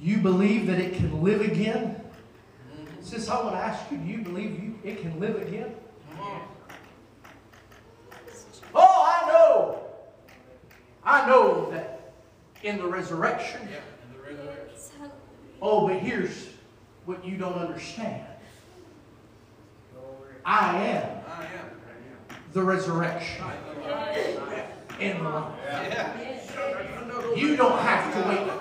You 0.00 0.18
believe 0.18 0.66
that 0.66 0.80
it 0.80 0.94
can 0.94 1.22
live 1.22 1.40
again? 1.42 2.00
Sis, 3.00 3.28
I 3.28 3.40
want 3.40 3.54
to 3.54 3.62
ask 3.62 3.90
you, 3.90 3.98
do 3.98 4.04
you 4.04 4.18
believe 4.18 4.62
you, 4.62 4.78
it 4.82 5.00
can 5.00 5.20
live 5.20 5.40
again? 5.40 5.74
Oh, 8.74 9.22
I 9.22 9.28
know. 9.28 9.84
I 11.04 11.28
know 11.28 11.70
that 11.70 12.12
in 12.62 12.78
the 12.78 12.86
resurrection. 12.86 13.60
Yeah, 13.70 13.78
and 14.02 14.14
the 14.14 14.22
resurrection. 14.22 15.10
Oh, 15.60 15.86
but 15.86 15.98
here's 15.98 16.48
what 17.04 17.24
you 17.24 17.36
don't 17.36 17.54
understand. 17.54 18.24
I 20.44 20.76
am 20.76 21.22
I 21.42 21.44
am. 21.44 21.81
The 22.52 22.62
resurrection 22.62 23.44
the 23.82 23.90
life. 23.90 24.68
You 27.36 27.56
don't 27.56 27.78
have 27.78 28.12
to 28.14 28.28
wait. 28.28 28.52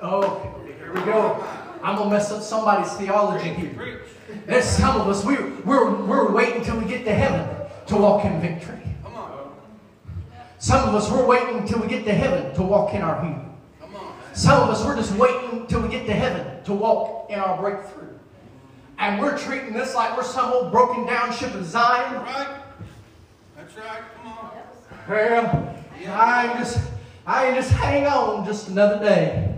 Oh, 0.00 0.54
here 0.66 0.92
we 0.92 1.00
go. 1.00 1.44
I'm 1.82 1.96
gonna 1.96 2.10
mess 2.10 2.30
up 2.30 2.42
somebody's 2.42 2.92
theology 2.94 3.50
here. 3.50 4.02
There's 4.46 4.64
some 4.64 5.00
of 5.00 5.08
us, 5.08 5.24
we're, 5.24 5.50
we're, 5.64 5.94
we're 6.06 6.32
waiting 6.32 6.64
till 6.64 6.78
we 6.78 6.86
get 6.86 7.04
to 7.04 7.12
heaven 7.12 7.46
to 7.86 7.96
walk 7.96 8.24
in 8.24 8.40
victory. 8.40 8.80
Come 9.02 9.14
on. 9.16 9.52
Some 10.58 10.88
of 10.88 10.94
us, 10.94 11.10
we're 11.10 11.26
waiting 11.26 11.66
till 11.66 11.80
we 11.80 11.88
get 11.88 12.04
to 12.04 12.12
heaven 12.12 12.54
to 12.54 12.62
walk 12.62 12.94
in 12.94 13.02
our 13.02 13.20
healing. 13.20 13.54
Come 13.80 13.96
on. 13.96 14.14
Some 14.32 14.62
of 14.62 14.70
us, 14.70 14.84
we're 14.84 14.96
just 14.96 15.12
waiting 15.16 15.66
till 15.66 15.82
we 15.82 15.88
get 15.88 16.06
to 16.06 16.14
heaven 16.14 16.64
to 16.64 16.72
walk 16.72 17.30
in 17.30 17.38
our 17.38 17.60
breakthrough. 17.60 18.08
And 18.98 19.20
we're 19.20 19.36
treating 19.36 19.74
this 19.74 19.94
like 19.94 20.16
we're 20.16 20.24
some 20.24 20.52
old 20.52 20.72
broken 20.72 21.04
down 21.06 21.32
ship 21.32 21.54
of 21.54 21.66
Zion. 21.66 22.22
Right. 22.22 22.63
That's 23.64 23.76
right. 23.78 24.02
Come 24.22 24.32
on. 24.32 24.50
Well, 25.08 25.84
I 26.08 26.48
can 26.48 26.58
just, 26.58 26.80
I 27.26 27.44
can 27.46 27.54
just 27.54 27.70
hang 27.70 28.06
on 28.06 28.44
just 28.44 28.68
another 28.68 29.02
day. 29.02 29.54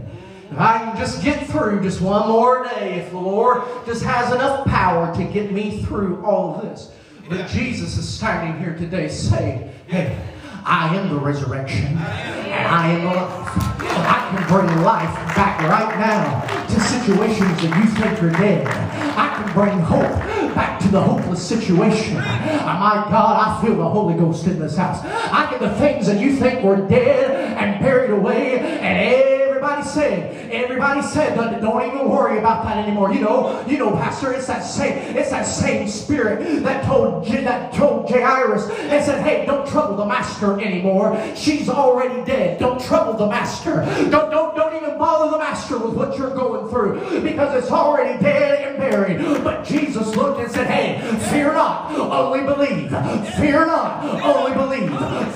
If 0.49 0.59
I 0.61 0.79
can 0.79 0.97
just 0.97 1.25
get 1.25 1.49
through 1.49 1.83
just 1.83 2.01
one 2.01 2.29
more 2.29 2.63
day, 2.65 3.01
if 3.01 3.11
the 3.11 3.19
Lord 3.19 3.63
just 3.85 4.05
has 4.05 4.33
enough 4.33 4.65
power 4.67 5.13
to 5.17 5.25
get 5.25 5.51
me 5.51 5.83
through 5.83 6.25
all 6.25 6.55
of 6.55 6.63
this. 6.63 6.93
But 7.29 7.39
Yeah. 7.39 7.47
Jesus 7.49 7.97
is 7.99 8.09
standing 8.09 8.63
here 8.63 8.77
today 8.77 9.09
saying, 9.09 9.73
Hey, 9.89 10.17
I 10.65 10.95
am 10.95 11.09
the 11.09 11.19
resurrection, 11.19 11.87
and 11.87 11.99
I 11.99 12.89
am 12.89 13.03
the 13.03 13.15
life. 13.15 13.53
I 13.81 14.29
can 14.31 14.49
bring 14.49 14.83
life 14.85 15.15
back 15.35 15.61
right 15.63 15.99
now 15.99 16.41
to 16.67 16.81
situations 16.81 17.61
that 17.63 17.77
you 17.77 17.91
think 17.91 18.23
are 18.23 18.31
dead. 18.31 18.96
I 19.17 19.43
can 19.43 19.53
bring 19.53 19.79
hope 19.81 20.55
back 20.55 20.79
to 20.81 20.89
the 20.89 21.01
hopeless 21.01 21.47
situation. 21.47 22.17
Oh, 22.17 22.21
my 22.21 23.07
God, 23.11 23.49
I 23.49 23.65
feel 23.65 23.77
the 23.77 23.89
Holy 23.89 24.15
Ghost 24.15 24.47
in 24.47 24.59
this 24.59 24.77
house. 24.77 25.05
I 25.05 25.51
get 25.51 25.61
the 25.61 25.75
things 25.75 26.07
that 26.07 26.21
you 26.21 26.37
think 26.37 26.63
were 26.63 26.87
dead 26.87 27.57
and 27.59 27.83
buried 27.83 28.11
away, 28.11 28.59
and 28.59 29.15
everybody 29.15 29.83
said, 29.83 30.46
everybody 30.57 31.03
said, 31.03 31.37
don't, 31.37 31.87
even 31.87 32.09
worry 32.09 32.39
about 32.39 32.65
that 32.65 32.79
anymore. 32.79 33.13
You 33.13 33.21
know, 33.21 33.65
you 33.67 33.79
know, 33.79 33.91
Pastor, 33.93 34.33
it's 34.33 34.47
that 34.47 34.61
same, 34.61 35.17
it's 35.17 35.31
that 35.31 35.45
same 35.45 35.89
spirit 35.89 36.63
that 36.63 36.85
told 36.85 37.27
that 37.27 37.73
told 37.73 38.11
Jairus 38.11 38.69
and 38.69 39.05
said, 39.05 39.25
Hey, 39.25 39.47
don't 39.47 39.67
trouble 39.69 39.97
the 39.97 40.07
master 40.07 40.61
anymore. 40.61 41.17
She's 41.35 41.69
already 41.69 42.25
dead. 42.25 42.59
Don't 42.59 42.81
trouble 42.81 43.15
the 43.15 43.27
master. 43.27 43.85
Don't 44.11 44.31
don't 44.31 44.57
don't 44.57 44.75
even 44.77 44.99
bother 44.99 45.31
the 45.31 45.39
master 45.39 45.79
with 45.79 45.95
what 45.95 46.17
you're 46.19 46.35
going 46.35 46.69
through 46.71 47.23
because 47.23 47.63
it's 47.63 47.71
already 47.73 48.23
dead 48.23 48.69
and 48.69 48.79
buried. 48.79 49.45
But 49.45 49.65
Jesus 49.65 50.15
looked 50.17 50.41
and 50.41 50.51
said, 50.51 50.67
Hey, 50.67 51.01
fear 51.31 51.53
not, 51.53 51.93
only 51.97 52.41
believe. 52.41 52.91
Fear 53.37 53.67
not, 53.67 54.05
only 54.23 54.53
believe. 54.55 54.91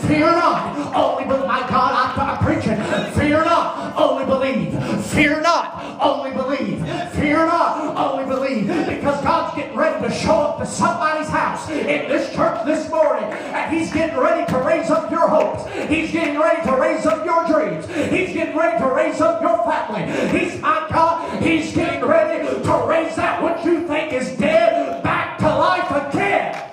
Fear 0.07 0.33
not, 0.33 0.95
only 0.95 1.25
believe. 1.25 1.47
My 1.47 1.61
God, 1.69 1.93
I, 1.95 2.37
I'm 2.37 2.45
preaching. 2.45 2.77
Fear 3.15 3.45
not, 3.45 3.97
only 3.97 4.25
believe. 4.25 4.73
Fear 5.11 5.41
not, 5.41 6.01
only 6.01 6.31
believe. 6.31 6.79
Fear 7.15 7.47
not, 7.47 7.97
only 7.97 8.25
believe. 8.25 8.69
Because 8.69 9.21
God's 9.23 9.57
getting 9.57 9.77
ready 9.77 10.07
to 10.07 10.15
show 10.15 10.37
up 10.37 10.59
to 10.59 10.67
somebody's 10.67 11.29
house 11.29 11.69
in 11.69 12.09
this 12.09 12.33
church 12.33 12.65
this 12.65 12.89
morning. 12.91 13.25
And 13.25 13.77
He's 13.77 13.93
getting 13.93 14.17
ready 14.17 14.51
to 14.53 14.59
raise 14.59 14.89
up 14.89 15.11
your 15.11 15.29
hopes. 15.29 15.67
He's 15.89 16.13
getting 16.13 16.39
ready 16.39 16.63
to 16.63 16.77
raise 16.77 17.07
up 17.07 17.25
your 17.25 17.45
dreams. 17.47 17.87
He's 17.89 18.33
getting 18.33 18.57
ready 18.57 18.79
to 18.79 18.87
raise 18.87 19.21
up 19.21 19.43
your 19.43 19.59
family. 19.65 20.39
He's, 20.39 20.61
my 20.61 20.87
God, 20.91 21.43
He's 21.43 21.75
getting 21.75 22.05
ready 22.05 22.47
to 22.47 22.85
raise 22.87 23.17
that 23.17 23.43
what 23.43 23.65
you 23.65 23.87
think 23.89 24.13
is 24.13 24.37
dead 24.39 25.03
back 25.03 25.39
to 25.39 25.47
life 25.47 25.91
again. 25.91 26.70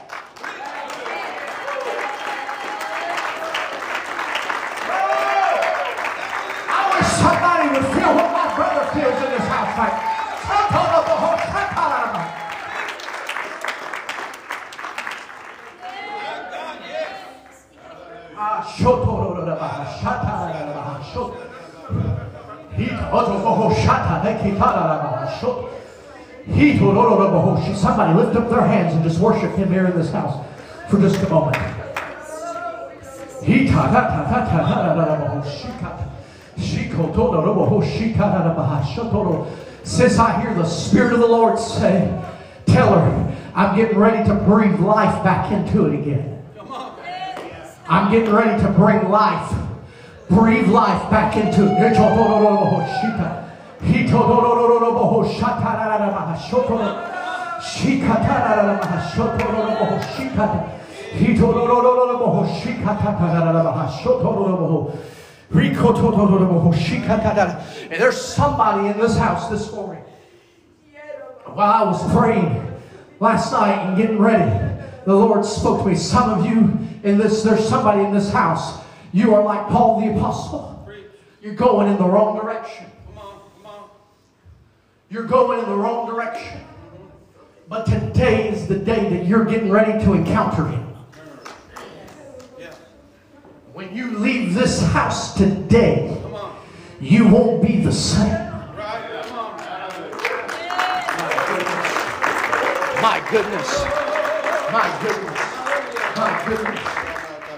Somebody 27.77 28.13
lift 28.15 28.35
up 28.35 28.49
their 28.49 28.61
hands 28.61 28.95
and 28.95 29.03
just 29.03 29.19
worship 29.19 29.55
him 29.55 29.71
here 29.71 29.85
in 29.85 29.95
this 29.95 30.11
house 30.11 30.45
for 30.89 30.99
just 30.99 31.21
a 31.23 31.29
moment. 31.29 31.55
He 33.43 33.67
since 39.87 40.19
I 40.19 40.41
hear 40.41 40.53
the 40.53 40.65
Spirit 40.65 41.13
of 41.13 41.21
the 41.21 41.27
Lord 41.27 41.57
say, 41.57 42.21
tell 42.65 42.99
her, 42.99 43.37
I'm 43.55 43.73
getting 43.77 43.97
ready 43.97 44.27
to 44.27 44.35
breathe 44.35 44.81
life 44.81 45.23
back 45.23 45.49
into 45.51 45.85
it 45.85 46.01
again. 46.01 46.43
I'm 47.87 48.11
getting 48.11 48.33
ready 48.33 48.61
to 48.61 48.69
bring 48.71 49.09
life, 49.09 49.55
breathe 50.29 50.67
life 50.67 51.09
back 51.09 51.37
into 51.37 51.71
it. 51.73 51.77
And 67.91 68.01
there's 68.01 68.19
somebody 68.19 68.89
in 68.89 68.99
this 68.99 69.17
house 69.17 69.49
this 69.49 69.71
morning. 69.71 70.03
While 71.45 71.71
I 71.71 71.89
was 71.89 72.11
praying 72.13 72.81
last 73.19 73.51
night 73.51 73.87
and 73.87 73.97
getting 73.97 74.19
ready, 74.19 74.51
the 75.05 75.15
Lord 75.15 75.45
spoke 75.45 75.83
to 75.83 75.87
me. 75.87 75.95
Some 75.95 76.39
of 76.39 76.45
you 76.45 76.77
in 77.03 77.17
this, 77.17 77.43
there's 77.43 77.67
somebody 77.67 78.03
in 78.03 78.13
this 78.13 78.31
house. 78.31 78.83
You 79.13 79.33
are 79.33 79.43
like 79.43 79.67
Paul 79.69 80.01
the 80.01 80.15
Apostle. 80.17 80.87
You're 81.41 81.55
going 81.55 81.87
in 81.87 81.97
the 81.97 82.05
wrong 82.05 82.37
direction. 82.37 82.87
You're 85.09 85.23
going 85.23 85.59
in 85.59 85.69
the 85.69 85.75
wrong 85.75 86.13
direction. 86.13 86.59
But 87.69 87.85
today 87.85 88.49
is 88.49 88.67
the 88.67 88.77
day 88.77 89.09
that 89.09 89.25
you're 89.25 89.45
getting 89.45 89.69
ready 89.69 90.03
to 90.03 90.13
encounter 90.13 90.67
Him. 90.67 90.95
Yeah. 92.59 92.73
When 93.73 93.95
you 93.95 94.17
leave 94.47 94.55
this 94.55 94.81
house 94.81 95.33
today, 95.35 96.15
you 96.99 97.27
won't 97.27 97.61
be 97.61 97.81
the 97.81 97.91
same. 97.91 98.29
Right. 98.29 99.23
Come 99.23 99.39
on. 99.39 99.57
My 103.01 103.19
goodness. 103.29 103.83
My 104.71 104.89
goodness. 105.03 105.39
My 106.15 106.43
goodness. 106.47 106.81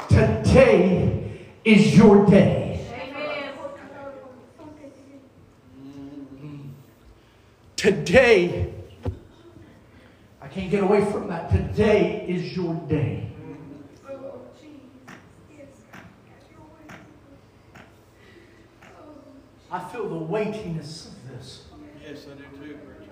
Today 0.09 1.45
is 1.63 1.95
your 1.95 2.25
day. 2.25 2.65
Today, 7.75 8.73
I 10.41 10.47
can't 10.49 10.69
get 10.69 10.83
away 10.83 11.05
from 11.05 11.27
that. 11.29 11.49
Today 11.49 12.25
is 12.27 12.55
your 12.55 12.73
day. 12.89 13.28
I 19.71 19.79
feel 19.79 20.09
the 20.09 20.15
weightiness 20.15 21.07
of 21.07 21.29
this. 21.29 21.65
Yes, 22.03 22.25
I 22.25 22.35
do 22.35 22.43
too, 22.57 22.77
preacher. 22.77 23.11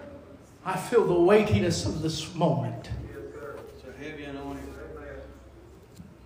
I 0.65 0.75
feel 0.75 1.05
the 1.05 1.19
weightiness 1.19 1.85
of 1.85 2.01
this 2.01 2.33
moment. 2.33 2.89
It's 3.69 3.83
a 3.83 4.03
heavy 4.03 4.23
anointing. 4.23 4.63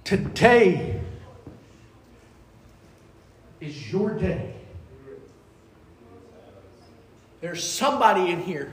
Today 0.03 1.01
is 3.59 3.91
your 3.91 4.17
day. 4.17 4.53
There's 7.41 7.63
somebody 7.63 8.29
in 8.29 8.41
here. 8.41 8.71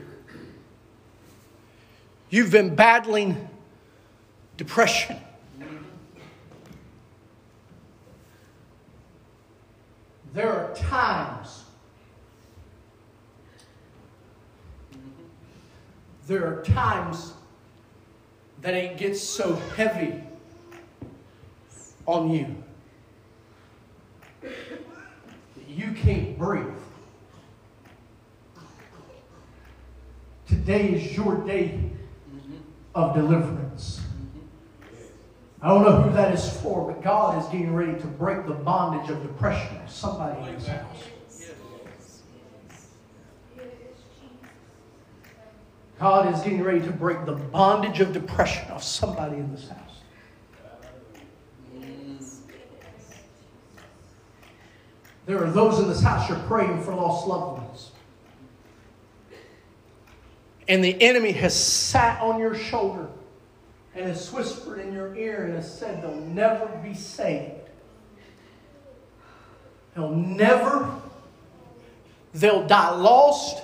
You've 2.29 2.51
been 2.51 2.75
battling 2.75 3.49
depression. 4.57 5.17
Mm-hmm. 5.59 5.77
There 10.33 10.51
are 10.51 10.75
times, 10.75 11.63
there 16.27 16.45
are 16.45 16.63
times 16.63 17.33
that 18.61 18.75
it 18.75 18.97
gets 18.97 19.21
so 19.21 19.55
heavy 19.75 20.21
on 22.05 22.29
you 22.29 22.63
that 24.41 25.67
you 25.67 25.93
can't 25.93 26.37
breathe. 26.37 26.65
Today 30.47 30.89
is 30.89 31.15
your 31.15 31.37
day 31.45 31.79
of 32.93 33.15
deliverance. 33.15 34.01
I 35.61 35.67
don't 35.67 35.83
know 35.83 36.01
who 36.01 36.13
that 36.13 36.33
is 36.33 36.49
for, 36.61 36.89
but 36.89 37.03
God 37.03 37.41
is 37.41 37.45
getting 37.49 37.73
ready 37.73 37.99
to 37.99 38.07
break 38.07 38.45
the 38.45 38.53
bondage 38.53 39.09
of 39.09 39.21
depression 39.21 39.75
of 39.77 39.89
somebody 39.89 40.47
in 40.47 40.55
this 40.55 40.67
house. 40.67 41.03
God 45.99 46.33
is 46.33 46.41
getting 46.41 46.63
ready 46.63 46.79
to 46.79 46.91
break 46.93 47.25
the 47.25 47.33
bondage 47.33 47.99
of 47.99 48.13
depression 48.13 48.71
of 48.71 48.81
somebody 48.81 49.35
in 49.35 49.51
this 49.53 49.67
house. 49.67 49.89
There 55.25 55.43
are 55.43 55.51
those 55.51 55.77
in 55.79 55.89
this 55.89 56.01
house 56.01 56.29
you're 56.29 56.39
praying 56.39 56.81
for 56.83 56.95
lost 56.95 57.27
loved 57.27 57.61
ones. 57.61 57.91
And 60.69 60.81
the 60.81 60.99
enemy 61.01 61.33
has 61.33 61.53
sat 61.53 62.21
on 62.21 62.39
your 62.39 62.55
shoulder 62.55 63.09
and 63.99 64.07
has 64.07 64.31
whispered 64.31 64.79
in 64.79 64.93
your 64.93 65.13
ear 65.15 65.43
and 65.43 65.55
has 65.55 65.77
said 65.77 66.01
they'll 66.01 66.15
never 66.15 66.67
be 66.81 66.93
saved. 66.93 67.51
They'll 69.93 70.15
never, 70.15 70.89
they'll 72.33 72.65
die 72.65 72.95
lost 72.95 73.61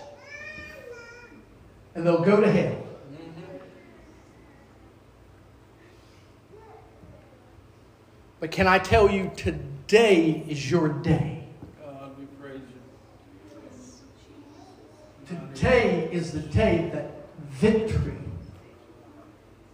and 1.96 2.06
they'll 2.06 2.24
go 2.24 2.42
to 2.42 2.52
hell. 2.52 2.82
But 8.42 8.52
can 8.52 8.68
I 8.68 8.80
tell 8.80 9.10
you, 9.10 9.32
today 9.38 10.44
is 10.50 10.70
your 10.70 10.90
day. 10.90 11.48
God, 11.82 12.12
we 12.20 12.26
praise 12.42 12.60
you. 15.30 15.38
Today 15.54 16.10
is 16.12 16.34
the 16.34 16.42
day 16.42 16.90
that 16.94 17.12
victory 17.52 18.18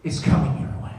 is 0.03 0.19
coming 0.19 0.59
your 0.59 0.69
way. 0.81 0.91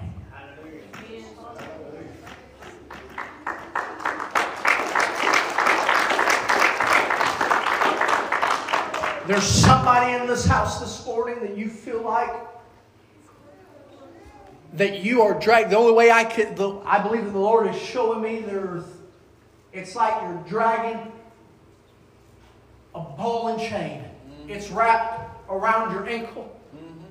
There's 9.33 9.45
somebody 9.45 10.13
in 10.13 10.27
this 10.27 10.45
house 10.45 10.79
this 10.79 11.07
morning 11.07 11.41
that 11.41 11.57
you 11.57 11.71
feel 11.71 12.03
like 12.03 12.35
that 14.75 15.03
you 15.03 15.23
are 15.23 15.41
dragged. 15.41 15.71
The 15.71 15.79
only 15.79 15.95
way 15.95 16.11
I 16.11 16.23
could, 16.23 16.55
the, 16.55 16.81
I 16.81 17.03
believe 17.03 17.25
that 17.25 17.31
the 17.31 17.39
Lord 17.39 17.67
is 17.75 17.81
showing 17.81 18.21
me 18.21 18.41
there's, 18.41 18.85
it's 19.73 19.97
like 19.97 20.21
you're 20.21 20.45
dragging 20.47 21.11
a 22.95 23.01
ball 23.01 23.49
and 23.49 23.59
chain. 23.59 24.03
Mm-hmm. 24.03 24.51
It's 24.51 24.71
wrapped 24.71 25.51
around 25.51 25.93
your 25.93 26.07
ankle. 26.07 26.55
Mm-hmm. 26.77 27.05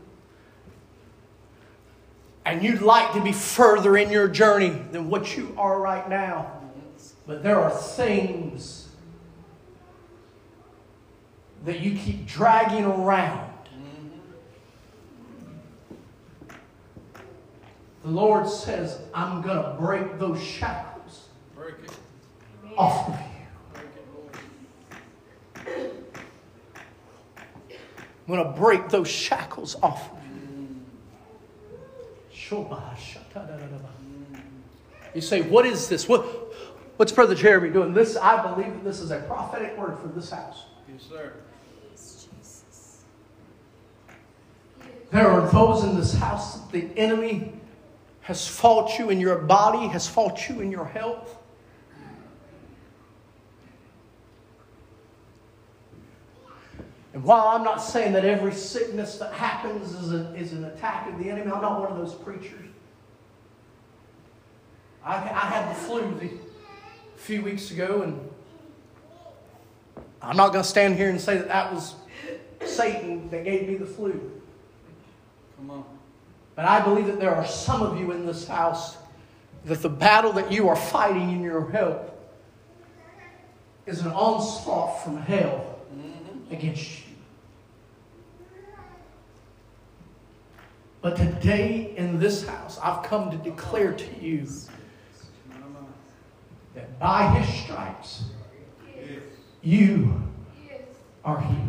And 2.46 2.62
you'd 2.62 2.84
like 2.84 3.14
to 3.14 3.24
be 3.24 3.32
further 3.32 3.98
in 3.98 4.12
your 4.12 4.28
journey 4.28 4.70
than 4.92 5.10
what 5.10 5.36
you 5.36 5.56
are 5.58 5.82
right 5.82 6.08
now. 6.08 6.52
Mm-hmm. 6.54 7.16
But 7.26 7.42
there 7.42 7.60
are 7.60 7.72
things 7.72 8.81
that 11.66 11.80
you 11.80 11.96
keep 11.98 12.26
dragging 12.26 12.86
around. 12.86 13.50
The 18.04 18.10
Lord 18.10 18.50
says, 18.50 19.00
I'm 19.14 19.44
going 19.44 19.62
to 19.62 19.76
break 19.80 20.18
those 20.18 20.42
shackles 20.42 21.28
Break 21.56 21.76
it. 21.84 21.92
off 22.76 23.10
of 23.10 23.20
you. 25.66 25.72
It, 25.72 25.94
I'm 28.28 28.36
going 28.36 28.44
to 28.44 28.60
break 28.60 28.90
those 28.90 29.08
shackles 29.08 29.76
off 29.84 30.12
of 30.12 30.18
you. 30.18 30.82
You 35.14 35.22
say, 35.22 35.42
what 35.42 35.66
is 35.68 35.88
this? 35.88 36.08
What, 36.10 36.26
what's 36.98 37.12
Brother 37.12 37.36
Jeremy 37.36 37.70
doing? 37.70 37.94
This, 37.94 38.18
I 38.18 38.42
believe 38.42 38.74
that 38.74 38.84
this 38.84 39.00
is 39.00 39.12
a 39.12 39.20
prophetic 39.20 39.78
word 39.78 40.00
for 40.00 40.08
this 40.08 40.32
house. 40.32 40.64
Yes, 40.92 41.04
sir. 41.10 41.34
There 45.12 45.28
are 45.28 45.52
those 45.52 45.84
in 45.84 45.98
this 45.98 46.14
house 46.14 46.60
that 46.60 46.72
the 46.72 46.88
enemy 46.98 47.54
has 48.22 48.48
fought 48.48 48.98
you 48.98 49.10
in 49.10 49.20
your 49.20 49.38
body, 49.40 49.88
has 49.88 50.08
fought 50.08 50.48
you 50.48 50.62
in 50.62 50.72
your 50.72 50.86
health. 50.86 51.38
And 57.14 57.24
while 57.26 57.50
I'm 57.50 57.64
not 57.64 57.82
saying 57.82 58.14
that 58.14 58.24
every 58.24 58.54
sickness 58.54 59.18
that 59.18 59.34
happens 59.34 59.94
is, 59.94 60.14
a, 60.14 60.34
is 60.34 60.54
an 60.54 60.64
attack 60.64 61.10
of 61.10 61.20
the 61.20 61.30
enemy, 61.30 61.52
I'm 61.52 61.62
not 61.62 61.82
one 61.82 61.92
of 61.92 61.98
those 61.98 62.14
preachers. 62.14 62.70
I, 65.04 65.16
I 65.16 65.18
had 65.18 65.72
the 65.72 65.80
flu 65.80 66.04
a 66.24 67.18
few 67.18 67.42
weeks 67.42 67.72
ago, 67.72 68.04
and 68.04 68.31
I'm 70.22 70.38
not 70.38 70.52
going 70.52 70.64
to 70.64 70.70
stand 70.70 70.98
here 70.98 71.10
and 71.10 71.20
say 71.20 71.38
that 71.38 71.48
that 71.48 71.74
was 71.74 71.96
Satan 72.66 73.30
that 73.30 73.44
gave 73.44 73.68
me 73.68 73.76
the 73.76 73.86
flu. 73.86 74.32
Come 75.58 75.72
on. 75.72 75.86
But 76.56 76.66
I 76.66 76.82
believe 76.82 77.08
that 77.08 77.20
there 77.20 77.36
are 77.36 77.46
some 77.46 77.82
of 77.82 77.98
you 78.00 78.12
in 78.12 78.26
this 78.26 78.48
house 78.48 78.98
that 79.66 79.82
the 79.82 79.90
battle 79.90 80.34
that 80.34 80.52
you 80.52 80.70
are 80.70 80.76
fighting 80.76 81.32
in 81.32 81.42
your 81.42 81.70
health 81.72 82.12
is 83.86 84.02
an 84.02 84.12
onslaught 84.12 85.04
from 85.04 85.18
hell 85.18 85.80
mm-hmm. 85.94 86.54
against 86.54 87.00
you. 87.00 87.16
But 91.02 91.18
today 91.18 91.94
in 91.98 92.20
this 92.20 92.46
house, 92.46 92.78
I've 92.82 93.04
come 93.04 93.32
to 93.32 93.38
declare 93.38 93.94
to 93.94 94.24
you 94.24 94.46
that 96.76 97.00
by 97.00 97.28
his 97.40 97.64
stripes, 97.64 98.24
you 99.62 100.24
are 101.24 101.40
healed. 101.40 101.68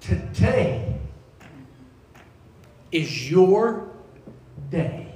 Today 0.00 0.98
is 2.92 3.30
your 3.30 3.88
day. 4.70 5.14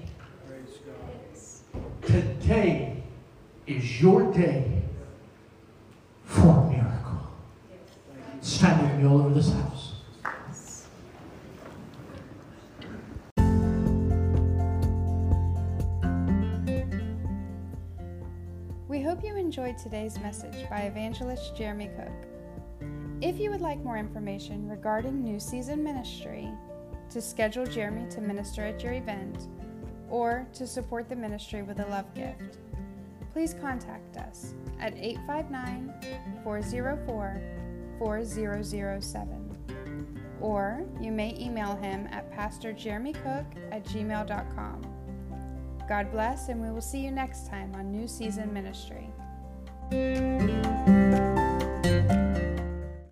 Today 2.03 3.03
is 3.67 4.01
your 4.01 4.33
day 4.33 4.83
for 6.25 6.59
a 6.59 6.71
miracle. 6.71 7.27
Stand 8.41 8.83
with 8.83 9.01
me 9.01 9.09
all 9.09 9.21
over 9.21 9.35
this 9.35 9.53
house. 9.53 9.74
Today's 19.83 20.19
message 20.21 20.69
by 20.71 20.81
evangelist 20.81 21.57
Jeremy 21.57 21.91
Cook. 21.97 22.89
If 23.21 23.41
you 23.41 23.51
would 23.51 23.61
like 23.61 23.83
more 23.83 23.97
information 23.97 24.69
regarding 24.69 25.23
New 25.23 25.41
Season 25.41 25.83
Ministry, 25.83 26.49
to 27.11 27.21
schedule 27.21 27.67
Jeremy 27.67 28.09
to 28.11 28.21
minister 28.21 28.63
at 28.63 28.83
your 28.83 28.93
event, 28.93 29.49
or 30.09 30.47
to 30.55 30.67
support 30.67 31.09
the 31.09 31.17
ministry 31.17 31.63
with 31.63 31.81
a 31.81 31.87
love 31.87 32.13
gift, 32.15 32.59
please 33.33 33.55
contact 33.61 34.17
us 34.17 34.55
at 34.81 34.97
859 34.97 35.93
404 36.45 37.43
4007. 37.99 39.77
Or 40.41 40.85
you 41.01 41.11
may 41.11 41.37
email 41.39 41.77
him 41.77 42.09
at 42.11 42.33
pastorjeremycook 42.33 43.47
at 43.73 43.85
gmail.com. 43.85 44.83
God 45.89 46.11
bless, 46.13 46.49
and 46.49 46.61
we 46.63 46.71
will 46.71 46.81
see 46.81 46.99
you 46.99 47.11
next 47.11 47.49
time 47.49 47.73
on 47.75 47.93
New 47.93 48.09
Season 48.09 48.53
Ministry. 48.53 49.14
Música 49.91 50.74